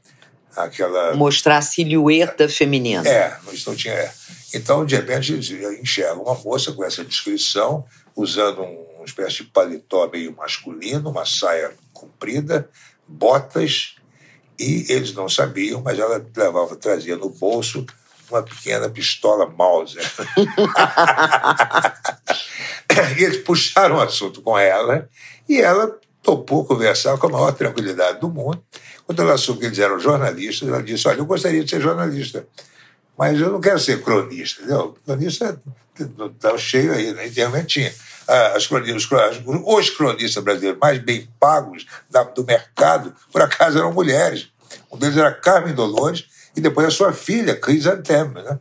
aquela... 0.56 1.14
Mostrar 1.14 1.58
a 1.58 1.62
silhueta 1.62 2.48
feminina. 2.48 3.06
É, 3.08 3.36
isso 3.52 3.68
não 3.68 3.76
tinha. 3.76 3.94
É. 3.94 4.12
Então, 4.54 4.86
de 4.86 4.96
repente, 4.96 5.34
enxerga 5.82 6.14
uma 6.14 6.34
moça 6.34 6.72
com 6.72 6.84
essa 6.84 7.04
descrição, 7.04 7.84
usando 8.14 8.62
um, 8.62 8.86
uma 8.96 9.04
espécie 9.04 9.38
de 9.38 9.44
paletó 9.44 10.08
meio 10.08 10.34
masculino, 10.34 11.10
uma 11.10 11.26
saia 11.26 11.72
comprida, 11.92 12.68
botas 13.08 13.95
e 14.58 14.86
eles 14.88 15.12
não 15.12 15.28
sabiam, 15.28 15.82
mas 15.82 15.98
ela 15.98 16.24
levava, 16.34 16.76
trazia 16.76 17.16
no 17.16 17.28
bolso 17.28 17.84
uma 18.30 18.42
pequena 18.42 18.88
pistola 18.88 19.46
Mauser. 19.46 20.02
e 23.18 23.24
eles 23.24 23.38
puxaram 23.38 23.96
o 23.96 24.00
assunto 24.00 24.40
com 24.42 24.56
ela 24.58 25.08
e 25.48 25.60
ela 25.60 25.98
topou 26.22 26.64
conversar 26.64 27.16
com 27.18 27.26
a 27.28 27.30
maior 27.30 27.52
tranquilidade 27.52 28.20
do 28.20 28.28
mundo. 28.28 28.60
Quando 29.04 29.22
ela 29.22 29.38
soube 29.38 29.60
que 29.60 29.66
eles 29.66 29.78
eram 29.78 30.00
jornalistas, 30.00 30.68
ela 30.68 30.82
disse: 30.82 31.06
Olha, 31.06 31.18
eu 31.18 31.26
gostaria 31.26 31.62
de 31.62 31.70
ser 31.70 31.80
jornalista, 31.80 32.44
mas 33.16 33.40
eu 33.40 33.52
não 33.52 33.60
quero 33.60 33.78
ser 33.78 34.02
cronista. 34.02 34.62
Entendeu? 34.62 34.96
Cronista 35.04 35.62
está 36.34 36.58
cheio 36.58 36.92
aí, 36.92 37.12
né? 37.12 37.28
Internet 37.28 37.66
tinha. 37.66 37.94
Ah, 38.28 38.54
as 38.56 38.66
cronistas, 38.66 39.40
os 39.64 39.90
cronistas 39.90 40.42
brasileiros 40.42 40.80
mais 40.80 40.98
bem 40.98 41.28
pagos 41.38 41.86
do 42.34 42.44
mercado, 42.44 43.14
por 43.32 43.40
acaso, 43.40 43.78
eram 43.78 43.92
mulheres. 43.92 44.48
Um 44.90 44.98
deles 44.98 45.16
era 45.16 45.32
Carmen 45.32 45.74
Dolores 45.74 46.24
e 46.56 46.60
depois 46.60 46.88
a 46.88 46.90
sua 46.90 47.12
filha, 47.12 47.54
Cris 47.54 47.86
Anteme. 47.86 48.42
Né? 48.42 48.58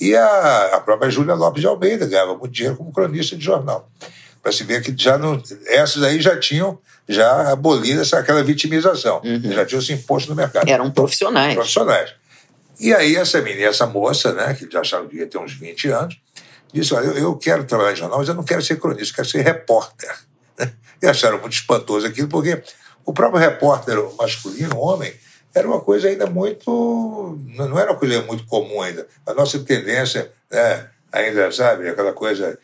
E 0.00 0.14
a, 0.14 0.74
a 0.74 0.80
própria 0.80 1.10
Júlia 1.10 1.34
Lopes 1.34 1.60
de 1.60 1.66
Almeida 1.66 2.06
ganhava 2.06 2.36
muito 2.36 2.52
dinheiro 2.52 2.76
como 2.76 2.92
cronista 2.92 3.36
de 3.36 3.44
jornal. 3.44 3.88
Para 4.42 4.52
se 4.52 4.62
ver 4.62 4.82
que 4.82 4.94
já 4.96 5.18
não, 5.18 5.42
essas 5.66 6.02
aí 6.02 6.20
já 6.20 6.38
tinham 6.38 6.78
já 7.08 7.52
abolido 7.52 8.02
essa, 8.02 8.18
aquela 8.18 8.42
vitimização. 8.44 9.20
Uhum. 9.24 9.52
Já 9.52 9.64
tinham 9.64 9.80
se 9.80 9.92
imposto 9.92 10.28
no 10.30 10.36
mercado. 10.36 10.68
Eram 10.68 10.90
profissionais. 10.90 11.54
Profissionais. 11.54 12.12
E 12.78 12.94
aí 12.94 13.16
essa 13.16 13.40
menina, 13.40 13.68
essa 13.68 13.86
moça, 13.86 14.32
né, 14.32 14.54
que 14.54 14.70
já 14.70 14.80
achava 14.80 15.04
que 15.04 15.12
devia 15.12 15.26
ter 15.26 15.38
uns 15.38 15.52
20 15.52 15.88
anos, 15.88 16.20
disse: 16.72 16.94
Olha, 16.94 17.06
eu, 17.06 17.18
eu 17.18 17.36
quero 17.36 17.64
trabalhar 17.64 17.92
em 17.92 17.96
jornal, 17.96 18.18
mas 18.18 18.28
eu 18.28 18.34
não 18.34 18.44
quero 18.44 18.62
ser 18.62 18.78
cronista, 18.78 19.16
quero 19.16 19.28
ser 19.28 19.42
repórter. 19.42 20.14
E 21.00 21.06
acharam 21.06 21.38
muito 21.38 21.52
espantoso 21.52 22.04
aquilo, 22.04 22.26
porque 22.26 22.60
o 23.04 23.12
próprio 23.12 23.40
repórter 23.40 23.96
masculino, 24.18 24.76
homem, 24.80 25.14
era 25.54 25.66
uma 25.66 25.80
coisa 25.80 26.08
ainda 26.08 26.26
muito. 26.26 27.38
Não 27.54 27.78
era 27.78 27.92
uma 27.92 27.98
coisa 27.98 28.20
muito 28.22 28.44
comum 28.46 28.82
ainda. 28.82 29.06
A 29.24 29.32
nossa 29.32 29.60
tendência, 29.60 30.28
né, 30.50 30.88
ainda, 31.12 31.52
sabe, 31.52 31.88
aquela 31.88 32.12
coisa 32.12 32.58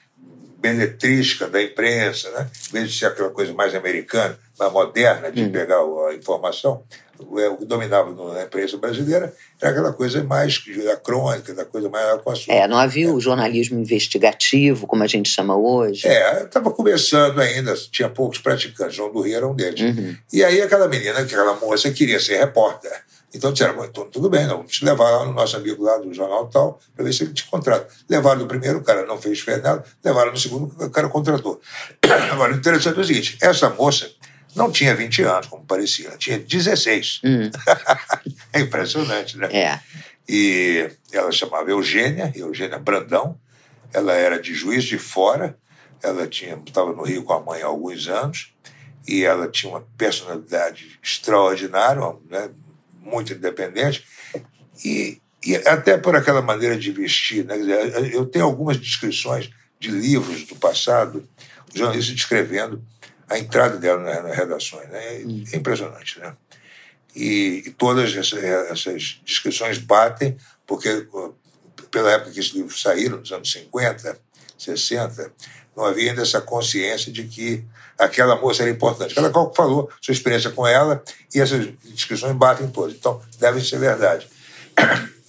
beletrística 0.59 1.47
da 1.47 1.63
imprensa, 1.63 2.31
né? 2.31 2.51
em 2.69 2.73
vez 2.73 2.91
de 2.91 2.99
ser 2.99 3.07
aquela 3.07 3.29
coisa 3.29 3.53
mais 3.53 3.75
americana, 3.75 4.39
mais 4.59 4.73
moderna 4.73 5.31
de 5.31 5.45
hum. 5.45 5.53
pegar 5.53 5.79
a 5.79 6.15
informação, 6.15 6.83
o 7.19 7.57
que 7.57 7.65
dominava 7.65 8.11
na 8.33 8.43
imprensa 8.43 8.77
brasileira 8.77 9.33
era 9.61 9.71
aquela 9.71 9.93
coisa 9.93 10.23
mais 10.25 10.63
da 10.85 10.97
crônica, 10.97 11.55
da 11.55 11.65
coisa 11.65 11.89
mais 11.89 12.21
com 12.23 12.31
assunto. 12.31 12.51
É, 12.51 12.67
não 12.67 12.79
havia 12.79 13.09
é. 13.09 13.11
o 13.11 13.21
jornalismo 13.21 13.79
investigativo, 13.79 14.87
como 14.87 15.03
a 15.03 15.07
gente 15.07 15.29
chama 15.29 15.57
hoje. 15.57 16.07
É, 16.07 16.43
estava 16.43 16.71
começando 16.71 17.39
ainda, 17.41 17.75
tinha 17.91 18.09
poucos 18.09 18.39
praticantes, 18.39 18.97
João 18.97 19.13
do 19.13 19.21
Rio 19.21 19.37
era 19.37 19.47
um 19.47 19.55
deles. 19.55 19.81
Uhum. 19.81 20.17
E 20.33 20.43
aí 20.43 20.61
aquela 20.61 20.89
menina, 20.89 21.21
aquela 21.21 21.55
moça 21.55 21.91
queria 21.91 22.19
ser 22.19 22.39
repórter. 22.39 22.93
Então 23.35 23.53
disseram, 23.53 23.85
então, 23.85 24.09
tudo 24.09 24.31
bem, 24.31 24.47
não, 24.47 24.59
vamos 24.59 24.73
te 24.73 24.85
levar 24.85 25.11
lá 25.11 25.25
no 25.25 25.33
nosso 25.33 25.57
amigo 25.57 25.83
lá 25.83 25.99
do 25.99 26.15
jornal 26.15 26.47
tal, 26.47 26.79
para 26.95 27.05
ver 27.05 27.13
se 27.13 27.25
ele 27.25 27.33
te 27.33 27.45
contrata. 27.47 27.89
Levaram 28.09 28.41
no 28.41 28.47
primeiro, 28.47 28.79
o 28.79 28.83
cara 28.83 29.05
não 29.05 29.21
fez 29.21 29.45
nela, 29.45 29.83
levaram 30.05 30.31
no 30.31 30.39
segundo, 30.39 30.73
o 30.79 30.91
cara 30.91 31.09
contratou. 31.09 31.61
Agora, 32.31 32.53
o 32.53 32.57
interessante 32.57 32.97
é 32.97 33.03
o 33.03 33.05
seguinte: 33.05 33.37
essa 33.43 33.69
moça 33.71 34.09
não 34.55 34.71
tinha 34.71 34.95
20 34.95 35.23
anos, 35.23 35.47
como 35.49 35.65
parecia, 35.65 36.11
tinha 36.17 36.39
16. 36.39 37.21
Hum. 37.25 37.51
é 38.53 38.61
impressionante, 38.61 39.37
né? 39.37 39.49
É. 39.53 39.81
E 40.29 40.91
ela 41.13 41.31
chamava 41.33 41.71
Eugênia, 41.71 42.33
Eugênia 42.35 42.79
Brandão, 42.79 43.39
ela 43.93 44.13
era 44.13 44.41
de 44.41 44.55
Juiz 44.55 44.85
de 44.85 44.99
Fora, 44.99 45.57
ela 46.03 46.27
tinha 46.27 46.61
estava 46.67 46.93
no 46.93 47.03
Rio 47.03 47.25
com 47.25 47.33
a 47.33 47.41
mãe 47.41 47.63
há 47.63 47.67
alguns 47.67 48.09
anos, 48.09 48.55
e 49.07 49.25
ela 49.25 49.49
tinha 49.49 49.71
uma 49.73 49.87
personalidade 49.99 50.99
extraordinária, 51.03 52.01
né? 52.29 52.51
muito 53.01 53.33
independente, 53.35 54.05
e, 54.85 55.21
e 55.45 55.57
até 55.57 55.99
por 55.99 56.17
aquela 56.17 56.41
maneira 56.41 56.77
de 56.77 56.91
vestir. 56.91 57.45
Né? 57.45 57.57
Eu 58.13 58.25
tenho 58.25 58.47
algumas 58.47 58.79
descrições 58.79 59.51
de 59.79 59.91
livros 59.91 60.45
do 60.45 60.57
passado, 60.57 61.29
jornalistas 61.75 62.15
descrevendo 62.15 62.83
a 63.29 63.39
entrada 63.39 63.77
dela 63.77 64.03
nas, 64.23 64.37
redações. 64.37 64.89
Né? 64.89 65.23
É 65.23 65.25
hum. 65.25 65.45
impressionante. 65.55 66.19
Né? 66.19 66.35
E, 67.15 67.63
e 67.67 67.71
todas 67.71 68.15
essas, 68.17 68.43
essas, 68.43 69.21
descrições 69.25 69.79
batem, 69.79 70.37
porque 70.67 71.07
pela 71.91 72.13
época 72.13 72.33
que 72.33 72.41
esses 72.41 72.53
livros 72.53 72.81
saíram, 72.81 73.19
nos 73.19 73.31
anos 73.31 73.51
50, 73.53 74.19
60, 74.59 75.33
não 75.77 75.85
havia 75.85 76.11
ainda 76.11 76.23
essa 76.23 76.41
consciência 76.41 77.13
de 77.13 77.25
que 77.25 77.65
aquela 77.99 78.37
moça 78.37 78.63
era 78.63 78.71
importante. 78.71 79.17
Ela 79.19 79.33
falou 79.55 79.91
sua 80.01 80.13
experiência 80.13 80.51
com 80.51 80.67
ela 80.67 81.03
e 81.35 81.41
essas 81.41 81.67
descrições 81.85 82.35
batem 82.37 82.69
todas. 82.69 82.95
Então, 82.95 83.21
devem 83.39 83.63
ser 83.63 83.79
verdade. 83.79 84.29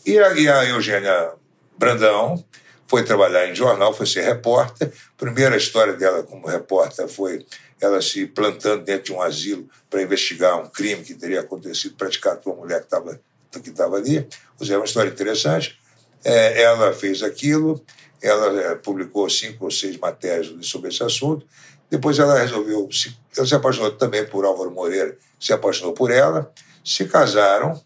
E 0.05 0.19
a, 0.19 0.33
e 0.33 0.47
a 0.47 0.65
Eugênia 0.65 1.31
Brandão 1.77 2.43
foi 2.87 3.03
trabalhar 3.03 3.49
em 3.49 3.55
jornal, 3.55 3.93
foi 3.93 4.05
ser 4.05 4.21
repórter. 4.21 4.87
A 4.87 5.17
primeira 5.17 5.57
história 5.57 5.93
dela 5.93 6.23
como 6.23 6.47
repórter 6.47 7.07
foi 7.07 7.45
ela 7.81 8.01
se 8.01 8.25
plantando 8.25 8.83
dentro 8.83 9.05
de 9.05 9.13
um 9.13 9.21
asilo 9.21 9.67
para 9.89 10.01
investigar 10.01 10.59
um 10.61 10.67
crime 10.67 11.03
que 11.03 11.13
teria 11.13 11.41
acontecido 11.41 11.95
praticado 11.95 12.41
por 12.41 12.53
uma 12.53 12.61
mulher 12.61 12.79
que 12.79 12.85
estava 12.85 13.19
que 13.61 13.69
estava 13.69 13.95
ali. 13.95 14.17
Ou 14.17 14.59
seja, 14.59 14.73
é 14.73 14.77
uma 14.77 14.85
história 14.85 15.09
interessante. 15.09 15.79
É, 16.23 16.61
ela 16.63 16.91
fez 16.93 17.23
aquilo, 17.23 17.81
ela 18.21 18.61
é, 18.61 18.75
publicou 18.75 19.29
cinco 19.29 19.65
ou 19.65 19.71
seis 19.71 19.97
matérias 19.97 20.53
sobre 20.65 20.89
esse 20.89 21.03
assunto. 21.03 21.45
Depois 21.89 22.19
ela 22.19 22.39
resolveu, 22.39 22.89
se, 22.91 23.15
ela 23.37 23.45
se 23.45 23.55
apaixonou 23.55 23.91
também 23.91 24.25
por 24.25 24.43
Álvaro 24.43 24.71
Moreira, 24.71 25.17
se 25.39 25.53
apaixonou 25.53 25.93
por 25.93 26.11
ela, 26.11 26.51
se 26.83 27.05
casaram 27.05 27.79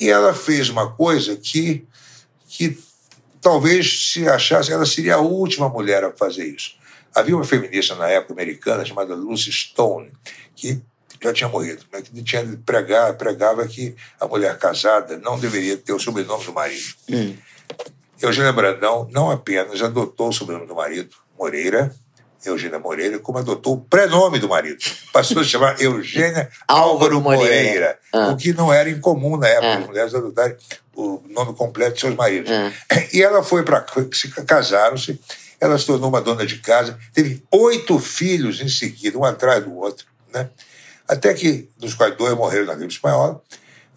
e 0.00 0.08
ela 0.08 0.32
fez 0.32 0.68
uma 0.68 0.92
coisa 0.92 1.36
que, 1.36 1.86
que 2.46 2.78
talvez 3.40 4.12
se 4.12 4.28
achasse, 4.28 4.72
ela 4.72 4.86
seria 4.86 5.16
a 5.16 5.20
última 5.20 5.68
mulher 5.68 6.04
a 6.04 6.12
fazer 6.12 6.46
isso. 6.46 6.77
Havia 7.14 7.36
uma 7.36 7.44
feminista 7.44 7.94
na 7.94 8.08
época 8.08 8.32
americana 8.32 8.84
chamada 8.84 9.14
Lucy 9.14 9.52
Stone, 9.52 10.10
que 10.54 10.80
já 11.22 11.32
tinha 11.32 11.48
morrido, 11.48 11.82
mas 11.92 12.02
que 12.02 12.22
tinha 12.22 12.44
pregar, 12.64 13.14
pregava 13.14 13.66
que 13.66 13.94
a 14.20 14.26
mulher 14.26 14.56
casada 14.58 15.16
não 15.18 15.38
deveria 15.38 15.76
ter 15.76 15.92
o 15.92 15.98
sobrenome 15.98 16.44
do 16.44 16.52
marido. 16.52 16.94
Hum. 17.10 17.36
Eugênia 18.20 18.52
Brandão 18.52 19.08
não 19.12 19.30
apenas 19.30 19.80
adotou 19.82 20.28
o 20.28 20.32
sobrenome 20.32 20.66
do 20.66 20.74
marido, 20.74 21.14
Moreira, 21.38 21.94
Eugênia 22.44 22.78
Moreira, 22.78 23.18
como 23.18 23.38
adotou 23.38 23.74
o 23.74 23.80
prenome 23.80 24.38
do 24.38 24.48
marido. 24.48 24.78
Passou 25.12 25.40
a 25.40 25.44
se 25.44 25.50
chamar 25.50 25.80
Eugênia 25.80 26.48
Álvaro 26.66 27.20
Moreira, 27.20 27.46
Moreira 27.48 27.98
ah. 28.12 28.28
o 28.30 28.36
que 28.36 28.52
não 28.52 28.72
era 28.72 28.88
incomum 28.88 29.36
na 29.36 29.48
época, 29.48 29.66
ah. 29.66 29.78
as 29.78 29.86
mulheres 29.86 30.14
adotarem 30.14 30.56
o 30.94 31.22
nome 31.28 31.54
completo 31.54 31.94
de 31.94 32.00
seus 32.00 32.14
maridos. 32.14 32.50
Ah. 32.50 32.72
E 33.12 33.22
ela 33.22 33.42
foi 33.42 33.64
para. 33.64 33.84
se 34.12 34.28
casaram-se, 34.44 35.18
ela 35.60 35.78
se 35.78 35.86
tornou 35.86 36.08
uma 36.08 36.20
dona 36.20 36.46
de 36.46 36.58
casa, 36.58 36.98
teve 37.12 37.42
oito 37.50 37.98
filhos 37.98 38.60
em 38.60 38.68
seguida, 38.68 39.18
um 39.18 39.24
atrás 39.24 39.64
do 39.64 39.74
outro, 39.76 40.06
né? 40.32 40.48
Até 41.06 41.32
que, 41.32 41.68
dos 41.78 41.94
quais 41.94 42.16
dois 42.16 42.36
morreram 42.36 42.66
na 42.66 42.74
gripe 42.74 42.92
espanhola, 42.92 43.42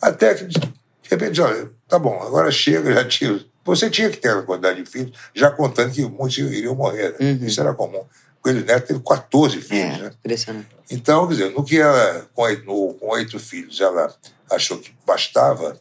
até 0.01 0.33
que, 0.33 0.45
de 0.45 0.59
repente, 1.03 1.41
olha, 1.41 1.69
tá 1.87 1.99
bom, 1.99 2.21
agora 2.23 2.49
chega, 2.51 2.93
já 2.93 3.05
tinha. 3.05 3.45
Você 3.63 3.89
tinha 3.89 4.09
que 4.09 4.17
ter 4.17 4.29
a 4.29 4.41
quantidade 4.41 4.81
de 4.81 4.89
filhos, 4.89 5.11
já 5.35 5.51
contando 5.51 5.91
que 5.91 6.01
muitos 6.03 6.37
iriam 6.37 6.73
morrer. 6.73 7.15
Né? 7.19 7.31
Uhum. 7.31 7.45
Isso 7.45 7.59
era 7.59 7.73
comum. 7.73 8.03
Coelho 8.41 8.65
Neto 8.65 8.87
teve 8.87 8.99
14 9.07 9.61
filhos, 9.61 9.99
é, 9.99 10.03
né? 10.03 10.11
Impressionante. 10.19 10.67
Então, 10.89 11.27
quer 11.27 11.33
dizer, 11.35 11.51
no 11.51 11.63
que 11.63 11.79
ela, 11.79 12.27
com 12.33 12.97
oito 13.09 13.37
filhos, 13.37 13.79
ela 13.79 14.11
achou 14.49 14.79
que 14.79 14.91
bastava, 15.05 15.77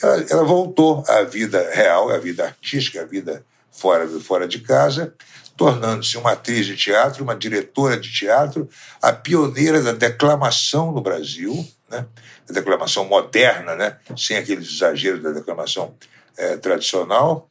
ela, 0.00 0.24
ela, 0.30 0.44
voltou 0.44 1.02
à 1.08 1.22
vida 1.22 1.68
real, 1.72 2.10
à 2.10 2.18
vida 2.18 2.44
artística, 2.44 3.00
à 3.00 3.04
vida 3.04 3.44
fora, 3.76 4.08
fora 4.20 4.48
de 4.48 4.60
casa, 4.60 5.14
tornando-se 5.56 6.16
uma 6.18 6.32
atriz 6.32 6.66
de 6.66 6.76
teatro, 6.76 7.24
uma 7.24 7.34
diretora 7.34 7.98
de 7.98 8.12
teatro, 8.12 8.68
a 9.00 9.12
pioneira 9.12 9.82
da 9.82 9.92
declamação 9.92 10.92
no 10.92 11.00
Brasil, 11.00 11.66
né? 11.90 12.06
a 12.48 12.52
declamação 12.52 13.04
moderna, 13.04 13.74
né? 13.74 13.96
sem 14.16 14.36
aqueles 14.36 14.68
exageros 14.68 15.22
da 15.22 15.30
declamação 15.30 15.94
é, 16.36 16.56
tradicional. 16.56 17.48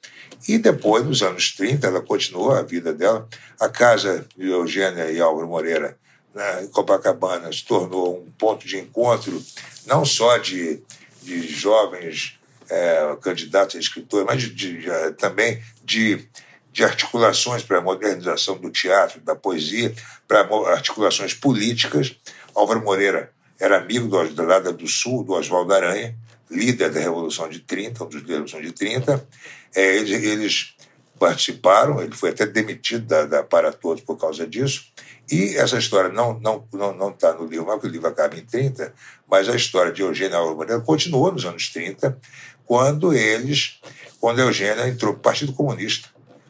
E 0.48 0.58
depois, 0.58 1.04
nos 1.04 1.24
anos 1.24 1.56
30, 1.56 1.88
ela 1.88 2.02
continuou 2.02 2.52
a 2.52 2.62
vida 2.62 2.94
dela. 2.94 3.28
A 3.60 3.68
casa 3.68 4.26
de 4.38 4.50
Eugênia 4.50 5.10
e 5.10 5.20
Álvaro 5.20 5.48
Moreira, 5.48 5.98
né, 6.34 6.64
em 6.64 6.68
Copacabana, 6.68 7.52
se 7.52 7.66
tornou 7.66 8.22
um 8.22 8.32
ponto 8.32 8.68
de 8.68 8.78
encontro 8.78 9.42
não 9.88 10.06
só 10.06 10.38
de, 10.38 10.82
de 11.24 11.48
jovens 11.48 12.38
é, 12.70 13.00
a 13.00 13.80
escritores, 13.80 14.26
mas 14.26 14.42
de, 14.42 14.50
de, 14.54 14.90
eh, 14.90 15.12
também 15.12 15.62
de, 15.84 16.28
de 16.72 16.84
articulações 16.84 17.64
para 17.64 17.78
a 17.78 17.82
modernização 17.82 18.58
do 18.58 18.70
teatro, 18.70 19.20
da 19.22 19.36
poesia, 19.36 19.94
para 20.28 20.48
articulações 20.72 21.34
políticas. 21.34 22.16
Álvaro 22.54 22.84
Moreira 22.84 23.32
era 23.60 23.78
amigo 23.78 24.08
do, 24.08 24.30
da 24.34 24.44
Lada 24.44 24.72
do 24.74 24.88
Sul, 24.88 25.24
do 25.24 25.34
Oswaldo 25.34 25.74
Aranha, 25.74 26.16
líder 26.50 26.92
da 26.92 27.00
Revolução 27.00 27.50
de 27.50 27.60
30, 27.60 28.04
um 28.04 28.08
dos 28.08 28.22
da 28.22 28.28
Revolução 28.30 28.62
de 28.62 28.72
30. 28.72 29.28
É, 29.76 29.96
eles, 29.98 30.24
eles, 30.24 30.76
participaram, 31.20 32.02
ele 32.02 32.16
foi 32.16 32.32
até 32.32 32.46
demitido 32.46 33.06
da, 33.06 33.26
da 33.26 33.44
Para 33.44 33.72
Todos 33.72 34.04
por 34.04 34.18
causa 34.18 34.46
disso. 34.46 34.86
E 35.32 35.56
essa 35.56 35.78
história 35.78 36.10
não 36.10 36.38
está 36.38 36.50
não, 36.50 36.68
não, 36.72 36.96
não 36.96 37.12
tá 37.12 37.34
no 37.34 37.46
livro, 37.46 37.66
porque 37.66 37.88
o 37.88 37.90
livro 37.90 38.08
acaba 38.08 38.38
em 38.38 38.46
30, 38.46 38.94
mas 39.28 39.50
a 39.50 39.56
história 39.56 39.92
de 39.92 40.02
Eugênio 40.02 40.38
Álvaro 40.38 40.58
Moreira 40.58 40.82
continuou 40.82 41.32
nos 41.32 41.46
anos 41.46 41.70
30, 41.70 42.18
quando 42.66 43.14
eles, 43.14 43.80
quando 44.20 44.40
a 44.40 44.44
Eugênia 44.44 44.88
entrou 44.88 45.14
para 45.14 45.20
o 45.20 45.24
Partido 45.24 45.54
Comunista 45.54 46.10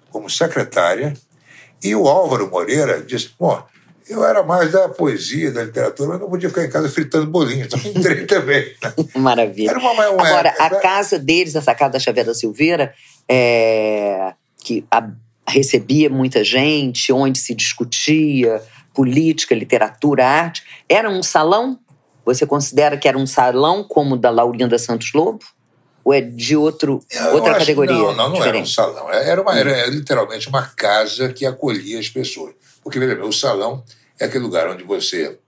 como 0.09 0.29
secretária, 0.29 1.13
e 1.83 1.95
o 1.95 2.07
Álvaro 2.07 2.49
Moreira 2.49 3.01
disse: 3.01 3.31
Bom, 3.39 3.61
eu 4.07 4.23
era 4.23 4.43
mais 4.43 4.71
da 4.71 4.87
poesia, 4.87 5.51
da 5.51 5.63
literatura, 5.63 6.09
mas 6.09 6.19
não 6.19 6.29
podia 6.29 6.49
ficar 6.49 6.63
em 6.63 6.69
casa 6.69 6.89
fritando 6.89 7.27
bolinhos, 7.27 7.67
então 7.67 7.79
entrei 7.91 8.25
também. 8.27 8.73
Maravilha. 9.15 9.71
Era 9.71 9.79
uma, 9.79 9.91
uma 9.91 10.27
Agora, 10.27 10.49
época, 10.49 10.63
a 10.63 10.69
né? 10.69 10.79
casa 10.79 11.19
deles, 11.19 11.55
essa 11.55 11.73
casa 11.73 11.93
da 11.93 11.99
Xavier 11.99 12.25
da 12.25 12.33
Silveira, 12.33 12.93
é, 13.27 14.33
que 14.63 14.85
a, 14.91 15.09
recebia 15.47 16.09
muita 16.09 16.43
gente, 16.43 17.11
onde 17.11 17.39
se 17.39 17.53
discutia 17.53 18.61
política, 18.93 19.53
literatura, 19.53 20.25
arte, 20.25 20.63
era 20.87 21.09
um 21.09 21.21
salão? 21.21 21.77
Você 22.23 22.45
considera 22.45 22.97
que 22.97 23.07
era 23.07 23.17
um 23.17 23.27
salão 23.27 23.83
como 23.83 24.15
o 24.15 24.17
da 24.17 24.29
Laurinda 24.29 24.79
Santos 24.79 25.11
Lobo? 25.13 25.43
Ou 26.05 26.13
é 26.13 26.21
de 26.21 26.55
outro, 26.55 27.03
eu 27.09 27.33
outra 27.33 27.57
categoria? 27.57 27.95
Não, 27.95 28.15
não, 28.15 28.29
não 28.29 28.43
era 28.43 28.55
um 28.55 28.65
salão. 28.65 29.11
Era, 29.11 29.41
uma, 29.41 29.57
era 29.57 29.87
literalmente 29.87 30.47
uma 30.47 30.61
casa 30.61 31.33
que 31.33 31.47
acolhia 31.47 31.99
as 31.99 32.07
pessoas. 32.07 32.53
Porque, 32.83 32.99
veja 32.99 33.15
bem, 33.15 33.27
o 33.27 33.33
salão 33.33 33.83
é 34.19 34.25
aquele 34.25 34.43
lugar 34.43 34.69
onde 34.69 34.83
você, 34.83 35.39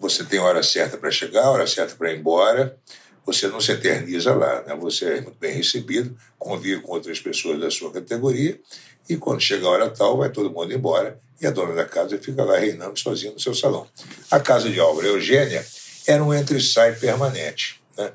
você 0.00 0.24
tem 0.24 0.40
hora 0.40 0.62
certa 0.62 0.96
para 0.96 1.10
chegar, 1.10 1.50
hora 1.50 1.66
certa 1.66 1.94
para 1.94 2.10
ir 2.10 2.18
embora, 2.18 2.78
você 3.26 3.46
não 3.46 3.60
se 3.60 3.72
eterniza 3.72 4.34
lá, 4.34 4.62
né? 4.62 4.74
você 4.74 5.04
é 5.04 5.20
muito 5.20 5.38
bem 5.38 5.52
recebido, 5.52 6.16
convive 6.38 6.80
com 6.80 6.92
outras 6.92 7.20
pessoas 7.20 7.60
da 7.60 7.70
sua 7.70 7.92
categoria, 7.92 8.58
e 9.06 9.18
quando 9.18 9.42
chega 9.42 9.66
a 9.66 9.70
hora 9.70 9.90
tal, 9.90 10.16
vai 10.16 10.30
todo 10.30 10.50
mundo 10.50 10.72
embora, 10.72 11.20
e 11.40 11.46
a 11.46 11.50
dona 11.50 11.74
da 11.74 11.84
casa 11.84 12.16
fica 12.18 12.42
lá 12.42 12.58
reinando 12.58 12.98
sozinha 12.98 13.32
no 13.32 13.38
seu 13.38 13.54
salão. 13.54 13.86
A 14.30 14.40
casa 14.40 14.70
de 14.70 14.80
Álvaro 14.80 15.06
Eugênia 15.06 15.64
era 16.06 16.24
um 16.24 16.32
entre-sai 16.32 16.94
permanente. 16.94 17.80
Né? 17.98 18.10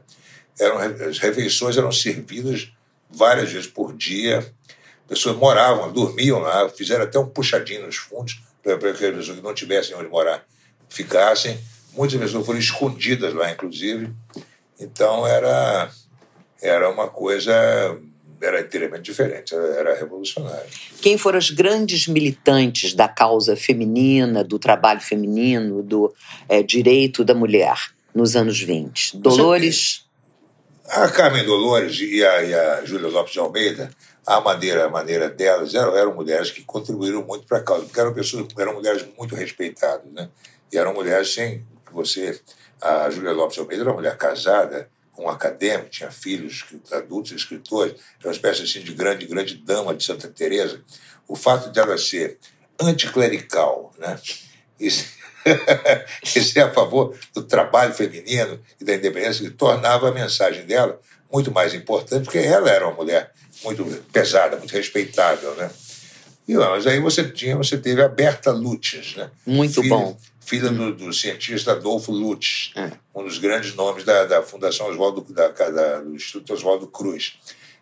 Eram, 0.59 0.77
as 0.77 1.19
refeições 1.19 1.77
eram 1.77 1.91
servidas 1.91 2.71
várias 3.09 3.51
vezes 3.51 3.67
por 3.67 3.95
dia, 3.95 4.45
pessoas 5.07 5.37
moravam, 5.37 5.91
dormiam 5.91 6.39
lá, 6.39 6.67
fizeram 6.69 7.03
até 7.03 7.17
um 7.17 7.27
puxadinho 7.27 7.85
nos 7.85 7.95
fundos 7.95 8.41
para 8.61 8.77
que 8.93 9.05
as 9.05 9.15
pessoas 9.15 9.37
que 9.37 9.43
não 9.43 9.53
tivessem 9.53 9.95
onde 9.95 10.09
morar 10.09 10.45
ficassem. 10.89 11.57
Muitas 11.93 12.19
pessoas 12.19 12.45
foram 12.45 12.59
escondidas 12.59 13.33
lá, 13.33 13.51
inclusive. 13.51 14.11
Então 14.79 15.25
era, 15.25 15.89
era 16.61 16.89
uma 16.89 17.07
coisa 17.07 17.53
era 18.39 18.61
inteiramente 18.61 19.01
diferente, 19.01 19.55
era 19.55 19.97
revolucionário. 19.97 20.69
Quem 21.01 21.17
foram 21.17 21.39
os 21.39 21.49
grandes 21.49 22.07
militantes 22.07 22.93
da 22.93 23.07
causa 23.07 23.55
feminina, 23.55 24.43
do 24.43 24.59
trabalho 24.59 25.01
feminino, 25.01 25.81
do 25.81 26.13
é, 26.47 26.61
direito 26.61 27.23
da 27.23 27.33
mulher 27.33 27.75
nos 28.13 28.35
anos 28.35 28.61
20? 28.61 29.17
Dolores. 29.17 30.06
A 30.89 31.09
Carmen 31.09 31.45
Dolores 31.45 31.99
e 31.99 32.25
a, 32.25 32.43
e 32.43 32.53
a 32.53 32.85
Júlia 32.85 33.09
Lopes 33.09 33.33
de 33.33 33.39
Almeida 33.39 33.89
a 34.27 34.41
maneira, 34.41 34.85
a 34.85 34.89
maneira 34.89 35.29
delas 35.29 35.73
eram, 35.73 35.95
eram 35.95 36.13
mulheres 36.13 36.51
que 36.51 36.61
contribuíram 36.61 37.23
muito 37.23 37.47
para 37.47 37.59
a 37.59 37.63
causa, 37.63 37.85
porque 37.85 37.97
eram 37.97 38.13
pessoas, 38.13 38.45
eram 38.59 38.73
mulheres 38.73 39.07
muito 39.17 39.33
respeitadas, 39.33 40.11
né? 40.11 40.29
E 40.69 40.77
eram 40.77 40.93
mulheres 40.93 41.33
sem 41.33 41.65
que 41.85 41.93
você, 41.93 42.37
a 42.81 43.09
Júlia 43.09 43.31
Lopes 43.31 43.57
Almeida 43.57 43.83
era 43.83 43.89
uma 43.89 43.95
mulher 43.95 44.17
casada, 44.17 44.89
um 45.17 45.29
acadêmico, 45.29 45.89
tinha 45.89 46.11
filhos 46.11 46.65
adultos, 46.91 47.31
escritores, 47.31 47.95
era 48.19 48.27
uma 48.27 48.33
espécie 48.33 48.63
assim 48.63 48.81
de 48.81 48.93
grande, 48.93 49.25
grande 49.25 49.55
dama 49.55 49.95
de 49.95 50.03
Santa 50.03 50.27
Teresa. 50.27 50.81
O 51.25 51.35
fato 51.35 51.69
dela 51.69 51.97
ser 51.97 52.37
anticlerical, 52.79 53.93
né? 53.97 54.19
Isso, 54.77 55.16
isso 56.23 56.57
é 56.59 56.63
a 56.63 56.71
favor 56.71 57.17
do 57.33 57.43
trabalho 57.43 57.93
feminino 57.93 58.59
e 58.79 58.83
da 58.83 58.95
independência, 58.95 59.45
que 59.45 59.51
tornava 59.51 60.09
a 60.09 60.11
mensagem 60.11 60.65
dela 60.65 60.99
muito 61.31 61.51
mais 61.51 61.73
importante, 61.73 62.23
porque 62.23 62.39
ela 62.39 62.69
era 62.69 62.87
uma 62.87 62.95
mulher 62.95 63.31
muito 63.63 63.83
pesada, 64.11 64.57
muito 64.57 64.71
respeitável, 64.71 65.55
né? 65.55 65.69
E, 66.47 66.55
mas 66.55 66.87
aí 66.87 66.99
você 66.99 67.29
tinha, 67.29 67.57
você 67.57 67.77
teve 67.77 68.01
a 68.01 68.07
Berta 68.07 68.51
Lutz, 68.51 69.15
né? 69.15 69.29
Muito 69.45 69.81
filha, 69.81 69.89
bom. 69.89 70.17
Filha 70.39 70.69
do, 70.69 70.95
do, 70.95 71.13
cientista 71.13 71.73
Adolfo 71.73 72.11
Lutz, 72.11 72.71
é. 72.75 72.91
um 73.13 73.23
dos 73.23 73.37
grandes 73.37 73.75
nomes 73.75 74.05
da, 74.05 74.23
da 74.23 74.41
Fundação 74.41 74.87
Oswaldo, 74.87 75.25
da, 75.29 75.49
da, 75.49 75.99
do 75.99 76.15
Instituto 76.15 76.53
Oswaldo 76.53 76.87
Cruz. 76.87 77.37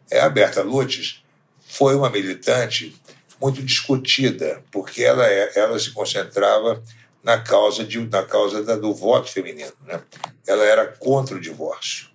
É, 0.09 0.19
a 0.19 0.29
Berta 0.29 0.63
Lutz 0.63 1.23
foi 1.67 1.95
uma 1.95 2.09
militante 2.09 2.95
muito 3.39 3.61
discutida, 3.61 4.63
porque 4.71 5.03
ela, 5.03 5.27
é, 5.27 5.51
ela 5.55 5.77
se 5.77 5.91
concentrava 5.91 6.81
na 7.25 7.39
causa, 7.39 7.83
de, 7.83 7.99
na 7.99 8.21
causa 8.21 8.63
da, 8.63 8.75
do 8.75 8.93
voto 8.93 9.31
feminino. 9.31 9.73
Né? 9.83 9.99
Ela 10.47 10.63
era 10.63 10.85
contra 10.85 11.35
o 11.35 11.41
divórcio. 11.41 12.09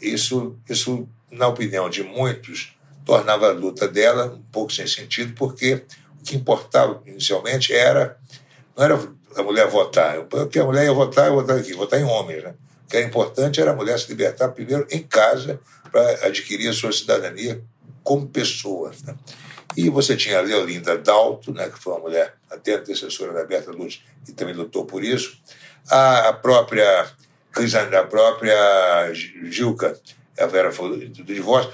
Isso, 0.00 0.56
isso 0.70 1.08
na 1.28 1.48
opinião 1.48 1.90
de 1.90 2.04
muitos, 2.04 2.76
tornava 3.04 3.48
a 3.48 3.52
luta 3.52 3.88
dela 3.88 4.26
um 4.26 4.42
pouco 4.52 4.72
sem 4.72 4.86
sentido, 4.86 5.34
porque 5.34 5.82
o 6.20 6.22
que 6.22 6.36
importava 6.36 7.02
inicialmente 7.04 7.74
era 7.74 8.16
não 8.76 8.84
era 8.84 9.08
a 9.34 9.42
mulher 9.42 9.68
votar. 9.68 10.22
Porque 10.24 10.60
a 10.60 10.64
mulher 10.64 10.84
ia 10.84 10.92
votar, 10.92 11.26
ia 11.26 11.32
votar 11.32 11.58
aqui, 11.58 11.72
votar 11.72 12.00
em 12.00 12.04
homens. 12.04 12.44
Né? 12.44 12.54
O 12.84 12.88
que 12.88 12.96
era 12.96 13.06
importante 13.06 13.60
era 13.60 13.72
a 13.72 13.76
mulher 13.76 13.98
se 13.98 14.08
libertar 14.08 14.50
primeiro 14.50 14.86
em 14.88 15.02
casa 15.02 15.58
para 15.90 16.26
adquirir 16.26 16.68
a 16.68 16.72
sua 16.72 16.92
cidadania 16.92 17.60
como 18.04 18.28
pessoa. 18.28 18.92
Né? 19.04 19.16
E 19.76 19.88
você 19.88 20.16
tinha 20.16 20.38
a 20.38 20.42
Leolinda 20.42 20.98
Dalto, 20.98 21.52
né, 21.52 21.68
que 21.68 21.78
foi 21.78 21.94
uma 21.94 22.02
mulher 22.02 22.34
até 22.50 22.74
antecessora 22.74 23.32
da 23.32 23.44
Berta 23.44 23.70
Luz 23.70 24.02
e 24.28 24.32
também 24.32 24.54
lutou 24.54 24.84
por 24.84 25.02
isso. 25.02 25.38
A 25.88 26.32
própria 26.32 27.06
a 27.98 28.04
própria 28.04 29.12
Gilca, 29.50 29.98
a 30.38 30.46
Vera 30.46 30.70
falou 30.70 30.98
do 30.98 31.24
divórcio. 31.24 31.72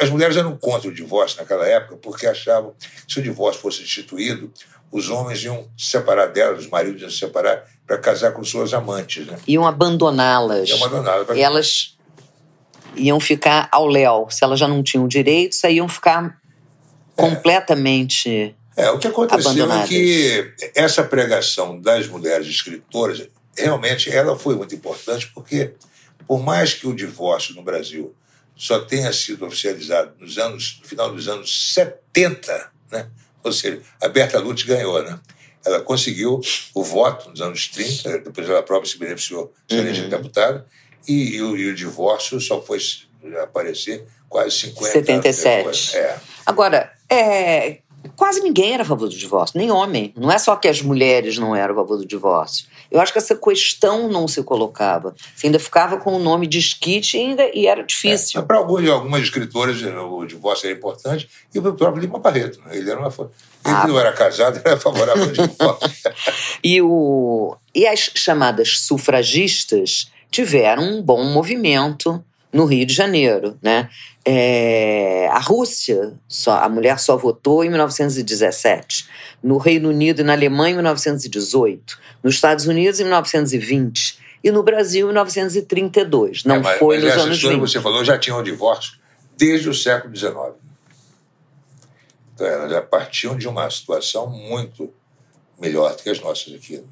As 0.00 0.10
mulheres 0.10 0.36
eram 0.36 0.56
contra 0.56 0.88
o 0.88 0.94
divórcio 0.94 1.38
naquela 1.38 1.66
época 1.66 1.96
porque 1.96 2.26
achavam 2.26 2.74
que 3.06 3.12
se 3.12 3.20
o 3.20 3.22
divórcio 3.22 3.62
fosse 3.62 3.82
instituído, 3.82 4.52
os 4.90 5.08
homens 5.08 5.44
iam 5.44 5.68
se 5.76 5.86
separar 5.86 6.26
delas, 6.26 6.60
os 6.60 6.68
maridos 6.68 7.02
iam 7.02 7.10
se 7.10 7.18
separar 7.18 7.64
para 7.86 7.98
casar 7.98 8.32
com 8.32 8.42
suas 8.42 8.74
amantes. 8.74 9.26
Né? 9.26 9.38
Iam 9.46 9.66
abandoná-las. 9.66 10.68
Iam 10.68 10.84
abandoná-las. 10.84 11.38
Elas 11.38 11.96
iam 12.96 13.20
ficar 13.20 13.68
ao 13.70 13.86
léu. 13.86 14.26
Se 14.30 14.42
elas 14.42 14.58
já 14.58 14.66
não 14.66 14.82
tinham 14.82 15.06
direitos, 15.06 15.62
aí 15.64 15.76
iam 15.76 15.88
ficar. 15.88 16.38
Completamente. 17.16 18.54
É, 18.76 18.90
o 18.90 18.98
que 18.98 19.08
aconteceu 19.08 19.72
é 19.72 19.86
que 19.86 20.52
essa 20.74 21.02
pregação 21.02 21.80
das 21.80 22.06
mulheres 22.06 22.46
escritoras, 22.46 23.26
realmente, 23.56 24.10
ela 24.10 24.38
foi 24.38 24.54
muito 24.54 24.74
importante, 24.74 25.30
porque, 25.34 25.72
por 26.28 26.42
mais 26.42 26.74
que 26.74 26.86
o 26.86 26.94
divórcio 26.94 27.54
no 27.54 27.62
Brasil 27.62 28.14
só 28.54 28.80
tenha 28.80 29.12
sido 29.12 29.46
oficializado 29.46 30.12
nos 30.18 30.36
anos, 30.36 30.78
no 30.82 30.88
final 30.88 31.12
dos 31.12 31.26
anos 31.26 31.72
70, 31.74 32.70
né? 32.90 33.08
ou 33.42 33.52
seja, 33.52 33.80
a 34.02 34.08
Berta 34.08 34.38
Lutz 34.38 34.62
ganhou, 34.62 35.02
né? 35.02 35.18
Ela 35.64 35.80
conseguiu 35.80 36.40
o 36.74 36.82
voto 36.82 37.30
nos 37.30 37.40
anos 37.40 37.66
30, 37.68 38.18
depois 38.20 38.48
ela 38.48 38.62
própria 38.62 38.90
se 38.90 38.98
beneficiou 38.98 39.52
de 39.66 39.76
ser 39.76 40.02
uhum. 40.02 40.08
deputada, 40.08 40.66
e, 41.08 41.36
e, 41.36 41.42
o, 41.42 41.56
e 41.56 41.70
o 41.70 41.74
divórcio 41.74 42.40
só 42.40 42.62
foi 42.62 42.78
aparecer 43.42 44.06
quase 44.28 44.50
50 44.52 44.92
77. 44.92 45.48
anos 45.48 45.56
depois. 45.56 45.94
É. 45.94 46.20
Agora, 46.44 46.92
é, 47.08 47.78
quase 48.14 48.40
ninguém 48.40 48.72
era 48.74 48.82
a 48.82 48.86
favor 48.86 49.08
do 49.08 49.16
divórcio, 49.16 49.58
nem 49.58 49.70
homem. 49.70 50.12
Não 50.16 50.30
é 50.30 50.38
só 50.38 50.56
que 50.56 50.68
as 50.68 50.80
mulheres 50.80 51.38
não 51.38 51.54
eram 51.54 51.74
a 51.74 51.76
favor 51.76 51.98
do 51.98 52.06
divórcio. 52.06 52.66
Eu 52.90 53.00
acho 53.00 53.12
que 53.12 53.18
essa 53.18 53.34
questão 53.34 54.08
não 54.08 54.28
se 54.28 54.42
colocava. 54.42 55.14
Você 55.34 55.46
ainda 55.46 55.58
ficava 55.58 55.96
com 55.96 56.14
o 56.14 56.18
nome 56.18 56.46
de 56.46 56.58
skit 56.58 57.16
e, 57.16 57.20
ainda, 57.20 57.50
e 57.52 57.66
era 57.66 57.82
difícil. 57.82 58.40
É, 58.40 58.44
para 58.44 58.58
algumas 58.58 59.22
escritoras, 59.22 59.82
o 59.82 60.24
divórcio 60.24 60.68
era 60.68 60.76
importante, 60.76 61.28
e 61.54 61.58
o 61.58 61.74
próprio 61.74 62.00
Lima 62.00 62.18
Barreto. 62.18 62.60
Né? 62.64 62.76
Ele, 62.76 62.90
era 62.90 63.00
uma, 63.00 63.08
ele 63.08 63.28
ah, 63.64 63.86
não 63.86 63.98
era 63.98 64.12
casado, 64.12 64.60
era 64.64 64.76
favorável 64.76 65.24
ao 65.24 65.30
divórcio. 65.30 65.90
e, 66.62 66.80
o, 66.80 67.56
e 67.74 67.86
as 67.86 68.10
chamadas 68.14 68.78
sufragistas 68.80 70.10
tiveram 70.30 70.82
um 70.82 71.02
bom 71.02 71.24
movimento 71.24 72.22
no 72.52 72.64
Rio 72.64 72.86
de 72.86 72.94
Janeiro, 72.94 73.58
né? 73.60 73.90
É, 74.28 75.28
a 75.30 75.38
Rússia, 75.38 76.14
só, 76.26 76.58
a 76.58 76.68
mulher 76.68 76.98
só 76.98 77.16
votou 77.16 77.62
em 77.62 77.68
1917. 77.68 79.08
No 79.40 79.56
Reino 79.56 79.88
Unido 79.88 80.20
e 80.20 80.24
na 80.24 80.32
Alemanha, 80.32 80.72
em 80.72 80.74
1918. 80.74 81.96
Nos 82.24 82.34
Estados 82.34 82.66
Unidos, 82.66 82.98
em 82.98 83.04
1920. 83.04 84.18
E 84.42 84.50
no 84.50 84.64
Brasil, 84.64 85.06
em 85.06 85.10
1932. 85.10 86.42
Não 86.44 86.56
é, 86.56 86.58
mas, 86.58 86.78
foi 86.78 86.96
mas 86.96 87.04
nos 87.04 87.12
essa 87.12 87.22
anos 87.22 87.36
história 87.36 87.56
20. 87.56 87.64
que 87.64 87.70
você 87.70 87.80
falou 87.80 88.04
já 88.04 88.18
tinha 88.18 88.34
o 88.34 88.40
um 88.40 88.42
divórcio 88.42 88.94
desde 89.36 89.68
o 89.68 89.74
século 89.74 90.14
XIX. 90.16 90.34
Então, 92.34 92.46
elas 92.46 92.70
já 92.70 92.82
partiam 92.82 93.36
de 93.36 93.46
uma 93.46 93.70
situação 93.70 94.28
muito 94.28 94.92
melhor 95.60 95.94
do 95.94 96.02
que 96.02 96.10
as 96.10 96.20
nossas 96.20 96.52
aqui. 96.52 96.82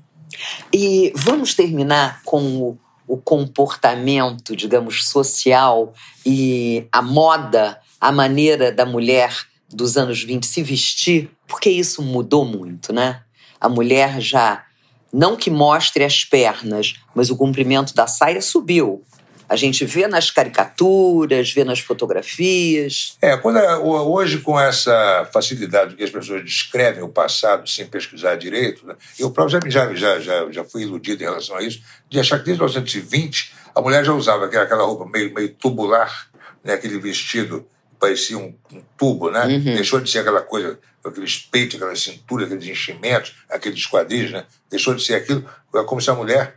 E 0.72 1.12
vamos 1.16 1.54
terminar 1.54 2.22
com 2.24 2.62
o 2.62 2.78
o 3.06 3.16
comportamento, 3.16 4.56
digamos, 4.56 5.04
social 5.04 5.92
e 6.24 6.86
a 6.90 7.02
moda, 7.02 7.80
a 8.00 8.10
maneira 8.10 8.72
da 8.72 8.86
mulher 8.86 9.46
dos 9.68 9.96
anos 9.96 10.22
20 10.22 10.46
se 10.46 10.62
vestir, 10.62 11.30
porque 11.46 11.70
isso 11.70 12.02
mudou 12.02 12.44
muito, 12.44 12.92
né? 12.92 13.22
A 13.60 13.68
mulher 13.68 14.20
já, 14.20 14.64
não 15.12 15.36
que 15.36 15.50
mostre 15.50 16.04
as 16.04 16.24
pernas, 16.24 16.94
mas 17.14 17.30
o 17.30 17.36
comprimento 17.36 17.94
da 17.94 18.06
saia 18.06 18.40
subiu. 18.40 19.02
A 19.48 19.56
gente 19.56 19.84
vê 19.84 20.06
nas 20.06 20.30
caricaturas, 20.30 21.52
vê 21.52 21.64
nas 21.64 21.80
fotografias. 21.80 23.16
É, 23.20 23.36
quando 23.36 23.58
hoje 23.58 24.38
com 24.38 24.58
essa 24.58 25.28
facilidade 25.32 25.96
que 25.96 26.04
as 26.04 26.10
pessoas 26.10 26.44
descrevem 26.44 27.02
o 27.02 27.08
passado 27.08 27.68
sem 27.68 27.86
pesquisar 27.86 28.36
direito, 28.36 28.86
né, 28.86 28.96
eu 29.18 29.30
próprio 29.30 29.70
já, 29.70 29.92
já, 29.94 30.18
já, 30.20 30.50
já 30.50 30.64
fui 30.64 30.82
iludido 30.82 31.22
em 31.22 31.26
relação 31.26 31.56
a 31.56 31.62
isso, 31.62 31.82
de 32.08 32.18
achar 32.18 32.38
que 32.38 32.44
desde 32.44 32.62
1920 32.62 33.52
a 33.74 33.80
mulher 33.80 34.04
já 34.04 34.12
usava 34.12 34.46
aquela, 34.46 34.64
aquela 34.64 34.84
roupa 34.84 35.04
meio, 35.06 35.34
meio 35.34 35.48
tubular, 35.50 36.28
né, 36.62 36.74
aquele 36.74 36.98
vestido 36.98 37.66
que 37.90 37.96
parecia 37.98 38.38
um, 38.38 38.54
um 38.72 38.82
tubo, 38.96 39.30
né? 39.30 39.44
Uhum. 39.46 39.74
Deixou 39.74 40.00
de 40.00 40.10
ser 40.10 40.20
aquela 40.20 40.40
coisa, 40.40 40.78
aqueles 41.04 41.38
peitos, 41.38 41.76
aquela 41.76 41.94
cintura, 41.96 42.46
aqueles 42.46 42.66
enchimentos, 42.66 43.34
aqueles 43.50 43.86
quadris, 43.86 44.30
né? 44.30 44.44
Deixou 44.70 44.94
de 44.94 45.04
ser 45.04 45.14
aquilo, 45.14 45.44
como 45.86 46.00
se 46.00 46.10
a 46.10 46.14
mulher 46.14 46.56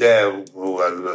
é, 0.00 0.22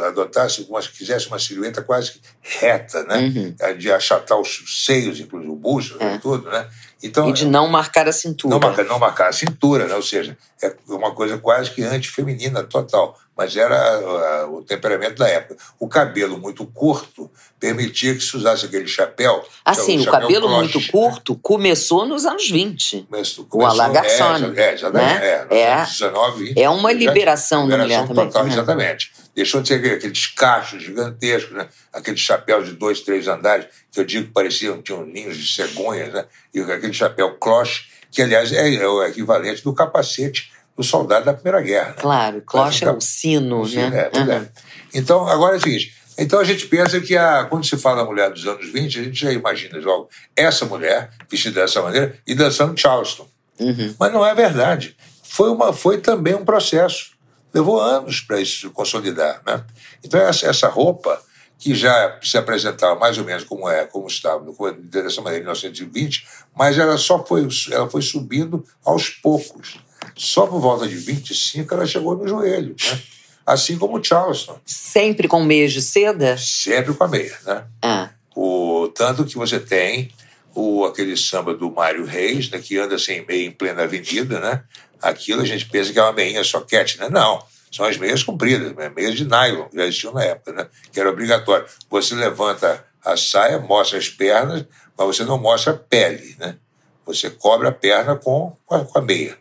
adotasse, 0.06 0.66
uma, 0.68 0.80
quisesse 0.80 1.26
uma 1.28 1.38
silhueta 1.38 1.82
quase 1.82 2.20
reta, 2.40 3.02
né? 3.04 3.18
Uhum. 3.18 3.54
É, 3.58 3.72
de 3.72 3.90
achatar 3.90 4.38
os 4.38 4.84
seios, 4.84 5.18
inclusive 5.20 5.50
o 5.50 5.56
busto, 5.56 5.96
é. 6.02 6.18
tudo, 6.18 6.48
né? 6.50 6.68
Então, 7.02 7.28
e 7.28 7.32
de 7.32 7.46
não 7.46 7.68
marcar 7.68 8.08
a 8.08 8.12
cintura. 8.12 8.54
Não 8.54 8.60
marcar, 8.60 8.84
não 8.84 8.98
marcar 8.98 9.28
a 9.28 9.32
cintura, 9.32 9.86
né? 9.86 9.94
ou 9.94 10.02
seja, 10.02 10.36
é 10.62 10.74
uma 10.88 11.14
coisa 11.14 11.36
quase 11.36 11.70
que 11.70 11.82
antifeminina 11.82 12.62
total, 12.62 13.18
mas 13.36 13.56
era 13.56 14.46
uh, 14.46 14.56
o 14.56 14.62
temperamento 14.62 15.16
da 15.16 15.28
época. 15.28 15.56
O 15.78 15.88
cabelo 15.88 16.38
muito 16.38 16.64
curto 16.66 17.30
permitia 17.58 18.14
que 18.14 18.20
se 18.20 18.36
usasse 18.36 18.66
aquele 18.66 18.86
chapéu. 18.86 19.44
Assim, 19.64 20.00
o, 20.00 20.10
cabelo 20.10 20.48
muito 20.48 20.78
né? 20.78 20.86
curto 20.90 21.34
começou 21.36 22.06
nos 22.06 22.24
anos 22.24 22.48
20. 22.48 23.06
Começou, 23.10 23.46
o 23.52 23.66
Alagarçone. 23.66 24.56
É, 24.56 24.74
é, 24.74 24.90
né? 24.90 25.46
é, 25.50 25.60
é, 25.60 25.84
19, 25.84 26.44
20, 26.44 26.60
é 26.60 26.70
uma 26.70 26.92
liberação 26.92 27.68
da 27.68 27.78
mulher 27.78 28.06
total, 28.06 28.28
também. 28.28 28.48
Né? 28.48 28.54
Exatamente. 28.54 29.12
Deixou 29.34 29.60
de 29.60 29.68
ser 29.68 29.94
aqueles 29.94 30.26
cachos 30.28 30.82
gigantescos, 30.82 31.56
né? 31.56 31.68
aqueles 31.92 32.20
chapéus 32.20 32.66
de 32.66 32.72
dois, 32.74 33.00
três 33.00 33.26
andares, 33.26 33.66
que 33.90 33.98
eu 33.98 34.04
digo 34.04 34.28
que 34.28 34.32
pareciam, 34.32 34.80
tinham 34.80 35.04
ninhos 35.04 35.36
de 35.36 35.52
cegonhas, 35.52 36.12
né? 36.12 36.24
e 36.52 36.60
aquele 36.60 36.92
chapéu 36.92 37.34
cloche, 37.36 37.86
que 38.12 38.22
aliás 38.22 38.52
é, 38.52 38.74
é 38.74 38.86
o 38.86 39.02
equivalente 39.02 39.64
do 39.64 39.74
capacete 39.74 40.52
do 40.76 40.82
soldado 40.82 41.24
da 41.24 41.34
Primeira 41.34 41.60
Guerra. 41.60 41.90
Né? 41.90 41.96
Claro, 41.98 42.42
cloche 42.42 42.84
é 42.84 42.90
o 42.90 43.00
sino, 43.00 43.60
o 43.60 43.68
sino 43.68 43.90
né? 43.90 44.10
É, 44.12 44.18
uhum. 44.18 44.32
é. 44.32 44.48
Então, 44.92 45.26
agora 45.28 45.54
é 45.54 45.58
o 45.58 45.60
seguinte, 45.60 45.94
então 46.16 46.38
a 46.38 46.44
gente 46.44 46.66
pensa 46.66 47.00
que 47.00 47.16
a, 47.16 47.44
quando 47.44 47.66
se 47.66 47.76
fala 47.76 48.02
da 48.02 48.04
mulher 48.04 48.30
dos 48.30 48.46
anos 48.46 48.70
20, 48.70 49.00
a 49.00 49.02
gente 49.04 49.18
já 49.18 49.32
imagina 49.32 49.78
logo 49.78 50.08
essa 50.36 50.64
mulher 50.64 51.10
vestida 51.28 51.60
dessa 51.60 51.82
maneira 51.82 52.16
e 52.26 52.34
dançando 52.34 52.78
Charleston. 52.78 53.26
Uhum. 53.58 53.94
Mas 53.98 54.12
não 54.12 54.24
é 54.24 54.34
verdade. 54.34 54.96
Foi, 55.22 55.50
uma, 55.50 55.72
foi 55.72 55.98
também 55.98 56.34
um 56.34 56.44
processo. 56.44 57.12
Levou 57.52 57.80
anos 57.80 58.20
para 58.20 58.40
isso 58.40 58.68
se 58.68 58.72
consolidar. 58.72 59.42
Né? 59.46 59.64
Então, 60.02 60.20
essa, 60.20 60.46
essa 60.46 60.68
roupa 60.68 61.20
que 61.58 61.74
já 61.74 62.18
se 62.22 62.36
apresentava 62.36 62.98
mais 62.98 63.16
ou 63.16 63.24
menos 63.24 63.44
como 63.44 63.68
é, 63.68 63.86
como 63.86 64.06
estava 64.06 64.44
dessa 64.78 65.20
maneira 65.20 65.42
em 65.42 65.46
1920, 65.46 66.26
mas 66.54 66.78
ela 66.78 66.98
só 66.98 67.24
foi, 67.24 67.48
ela 67.70 67.88
foi 67.88 68.02
subindo 68.02 68.64
aos 68.84 69.08
poucos. 69.08 69.78
Só 70.16 70.46
por 70.46 70.60
volta 70.60 70.86
de 70.86 70.96
25 70.96 71.72
ela 71.74 71.86
chegou 71.86 72.16
no 72.16 72.26
joelho, 72.26 72.74
né? 72.84 73.00
Assim 73.46 73.76
como 73.76 73.98
o 73.98 74.04
Charleston. 74.04 74.58
Sempre 74.64 75.28
com 75.28 75.44
meias 75.44 75.72
de 75.72 75.82
seda? 75.82 76.36
Sempre 76.38 76.94
com 76.94 77.04
a 77.04 77.08
meia, 77.08 77.36
né? 77.44 77.64
Ah. 77.82 78.10
O, 78.34 78.88
tanto 78.94 79.24
que 79.24 79.36
você 79.36 79.60
tem 79.60 80.10
o, 80.54 80.84
aquele 80.84 81.16
samba 81.16 81.54
do 81.54 81.70
Mário 81.70 82.04
Reis, 82.04 82.50
né, 82.50 82.58
que 82.58 82.78
anda 82.78 82.98
sem 82.98 83.24
meia 83.26 83.46
em 83.46 83.50
plena 83.50 83.82
avenida, 83.82 84.40
né? 84.40 84.62
Aquilo 85.02 85.42
a 85.42 85.44
gente 85.44 85.66
pensa 85.66 85.92
que 85.92 85.98
é 85.98 86.02
uma 86.02 86.12
meinha 86.12 86.42
soquete, 86.42 86.98
né? 86.98 87.08
Não 87.10 87.42
são 87.74 87.84
as 87.86 87.96
meias 87.96 88.22
compridas, 88.22 88.72
né? 88.76 88.88
meias 88.88 89.16
de 89.16 89.24
nylon, 89.24 89.66
já 89.74 89.82
existiam 89.82 90.12
na 90.12 90.22
época, 90.22 90.52
né? 90.52 90.68
que 90.92 91.00
era 91.00 91.10
obrigatório. 91.10 91.66
Você 91.90 92.14
levanta 92.14 92.84
a 93.04 93.16
saia, 93.16 93.58
mostra 93.58 93.98
as 93.98 94.08
pernas, 94.08 94.64
mas 94.96 95.06
você 95.08 95.24
não 95.24 95.36
mostra 95.36 95.72
a 95.72 95.76
pele. 95.76 96.36
Né? 96.38 96.56
Você 97.04 97.30
cobre 97.30 97.66
a 97.66 97.72
perna 97.72 98.14
com, 98.14 98.56
com 98.64 98.98
a 98.98 99.00
meia. 99.00 99.36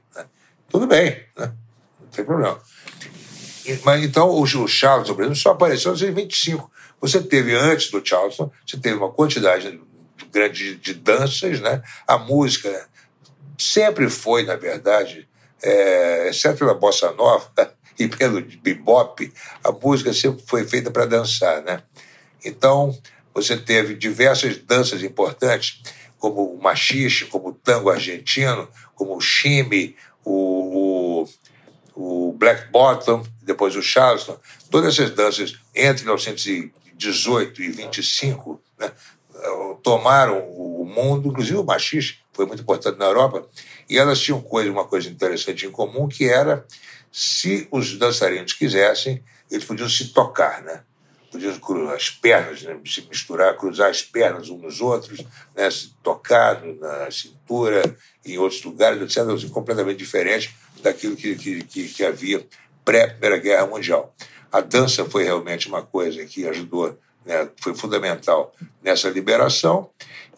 Tudo 0.74 0.88
bem, 0.88 1.24
né? 1.38 1.54
não 2.00 2.08
tem 2.08 2.26
problema. 2.26 2.60
Mas 3.84 4.04
então 4.04 4.28
o, 4.32 4.42
o 4.42 4.68
Charleston, 4.68 5.14
por 5.14 5.22
exemplo, 5.22 5.40
só 5.40 5.52
apareceu 5.52 5.92
em 5.92 5.98
1925. 5.98 6.72
Você 7.00 7.22
teve 7.22 7.54
antes 7.54 7.92
do 7.92 8.04
Charleston, 8.04 8.52
você 8.66 8.78
teve 8.78 8.96
uma 8.96 9.12
quantidade 9.12 9.80
grande 10.32 10.74
de, 10.74 10.76
de 10.78 10.94
danças, 10.96 11.60
né? 11.60 11.84
A 12.08 12.18
música 12.18 12.90
sempre 13.56 14.10
foi, 14.10 14.46
na 14.46 14.56
verdade, 14.56 15.30
é, 15.62 16.30
exceto 16.30 16.58
pela 16.58 16.74
bossa 16.74 17.12
nova, 17.12 17.52
e 18.00 18.08
pelo 18.08 18.42
bebop, 18.42 19.32
a 19.64 19.72
música 19.72 20.12
sempre 20.12 20.44
foi 20.48 20.64
feita 20.68 20.90
para 20.90 21.06
dançar, 21.06 21.62
né? 21.62 21.84
Então, 22.44 22.98
você 23.32 23.56
teve 23.56 23.94
diversas 23.94 24.58
danças 24.58 25.04
importantes, 25.04 25.84
como 26.18 26.52
o 26.52 26.60
machixe, 26.60 27.26
como 27.26 27.50
o 27.50 27.54
tango 27.54 27.92
argentino, 27.92 28.68
como 28.96 29.16
o 29.16 29.22
chime, 29.22 29.96
o 30.26 30.63
Black 32.44 32.70
Bottom, 32.70 33.24
depois 33.42 33.74
o 33.74 33.82
Charleston, 33.82 34.38
todas 34.70 35.00
essas 35.00 35.12
danças 35.12 35.56
entre 35.74 36.04
1918 36.04 37.62
e 37.62 37.72
25 37.72 38.62
né, 38.78 38.92
tomaram 39.82 40.40
o 40.50 40.84
mundo, 40.86 41.30
inclusive 41.30 41.58
o 41.58 41.64
machis 41.64 42.20
foi 42.34 42.46
muito 42.46 42.62
importante 42.62 43.00
na 43.00 43.06
Europa, 43.06 43.48
e 43.90 43.98
elas 43.98 44.20
tinham 44.20 44.42
coisa, 44.42 44.70
uma 44.70 44.84
coisa 44.84 45.08
interessante 45.08 45.66
em 45.66 45.72
comum, 45.72 46.06
que 46.10 46.28
era, 46.28 46.66
se 47.10 47.66
os 47.72 47.98
dançarinos 47.98 48.52
quisessem, 48.52 49.24
eles 49.50 49.64
podiam 49.64 49.88
se 49.88 50.10
tocar, 50.10 50.62
né? 50.64 50.84
Podiam 51.34 51.58
cruzar 51.58 51.96
as 51.96 52.10
pernas, 52.12 52.62
né? 52.62 52.78
se 52.86 53.02
misturar, 53.10 53.58
cruzar 53.58 53.90
as 53.90 54.04
pernas 54.04 54.50
uns 54.50 54.62
nos 54.62 54.80
outros, 54.80 55.26
né? 55.56 55.70
se 55.72 55.92
tocar 56.04 56.64
na 56.64 57.10
cintura, 57.10 57.82
em 58.24 58.38
outros 58.38 58.64
lugares, 58.64 59.02
etc., 59.02 59.28
assim, 59.30 59.50
completamente 59.50 59.98
diferente 59.98 60.56
daquilo 60.84 61.16
que, 61.16 61.36
que, 61.36 61.64
que, 61.64 62.06
havia 62.06 62.46
pré-Primeira 62.86 63.38
Guerra 63.38 63.66
Mundial. 63.66 64.14
A 64.52 64.62
dança 64.62 65.04
foi 65.06 65.24
realmente 65.24 65.68
uma 65.68 65.82
coisa 65.82 66.24
que 66.24 66.48
ajudou, 66.48 66.96
né? 67.26 67.50
foi 67.60 67.74
fundamental 67.74 68.54
nessa 68.84 69.10
liberação, 69.10 69.90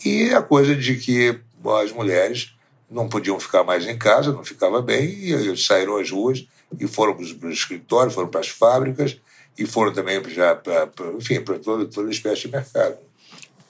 e 0.03 0.33
a 0.33 0.41
coisa 0.41 0.73
de 0.73 0.95
que 0.95 1.37
as 1.83 1.91
mulheres 1.91 2.55
não 2.89 3.09
podiam 3.09 3.37
ficar 3.37 3.65
mais 3.65 3.85
em 3.85 3.97
casa, 3.97 4.31
não 4.31 4.45
ficava 4.45 4.81
bem, 4.81 5.09
e 5.09 5.57
saíram 5.57 5.97
às 5.97 6.09
ruas 6.09 6.47
e 6.79 6.87
foram 6.87 7.13
para 7.15 7.23
os 7.23 7.53
escritórios, 7.53 8.13
foram 8.13 8.29
para 8.29 8.39
as 8.39 8.47
fábricas 8.47 9.19
e 9.57 9.65
foram 9.65 9.93
também 9.93 10.21
já 10.29 10.55
para, 10.55 10.89
enfim, 11.17 11.41
para 11.41 11.59
toda, 11.59 11.85
toda 11.85 12.09
espécie 12.09 12.41
de 12.43 12.47
mercado. 12.49 12.97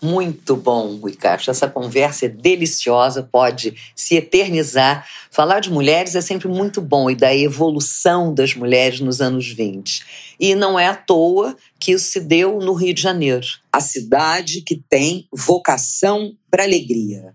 Muito 0.02 0.56
bom, 0.56 0.98
Rui. 0.98 1.18
Essa 1.48 1.68
conversa 1.68 2.26
é 2.26 2.30
deliciosa, 2.30 3.24
pode 3.24 3.76
se 3.96 4.16
eternizar. 4.16 5.08
Falar 5.32 5.60
de 5.62 5.72
mulheres 5.72 6.16
é 6.16 6.22
sempre 6.22 6.48
muito 6.48 6.82
bom 6.82 7.10
e 7.10 7.16
da 7.16 7.36
evolução 7.36 8.34
das 8.34 8.54
mulheres 8.54 9.00
nos 9.00 9.22
anos 9.22 9.48
20. 9.48 10.36
E 10.40 10.54
não 10.54 10.78
é 10.78 10.88
à 10.88 10.96
toa 10.96 11.56
que 11.80 11.94
isso 11.94 12.06
se 12.06 12.20
deu 12.20 12.60
no 12.60 12.74
Rio 12.74 12.94
de 12.94 13.02
Janeiro. 13.02 13.48
A 13.72 13.80
cidade 13.80 14.62
que 14.62 14.76
tem 14.76 15.28
vocação 15.32 16.36
para 16.52 16.64
alegria 16.64 17.34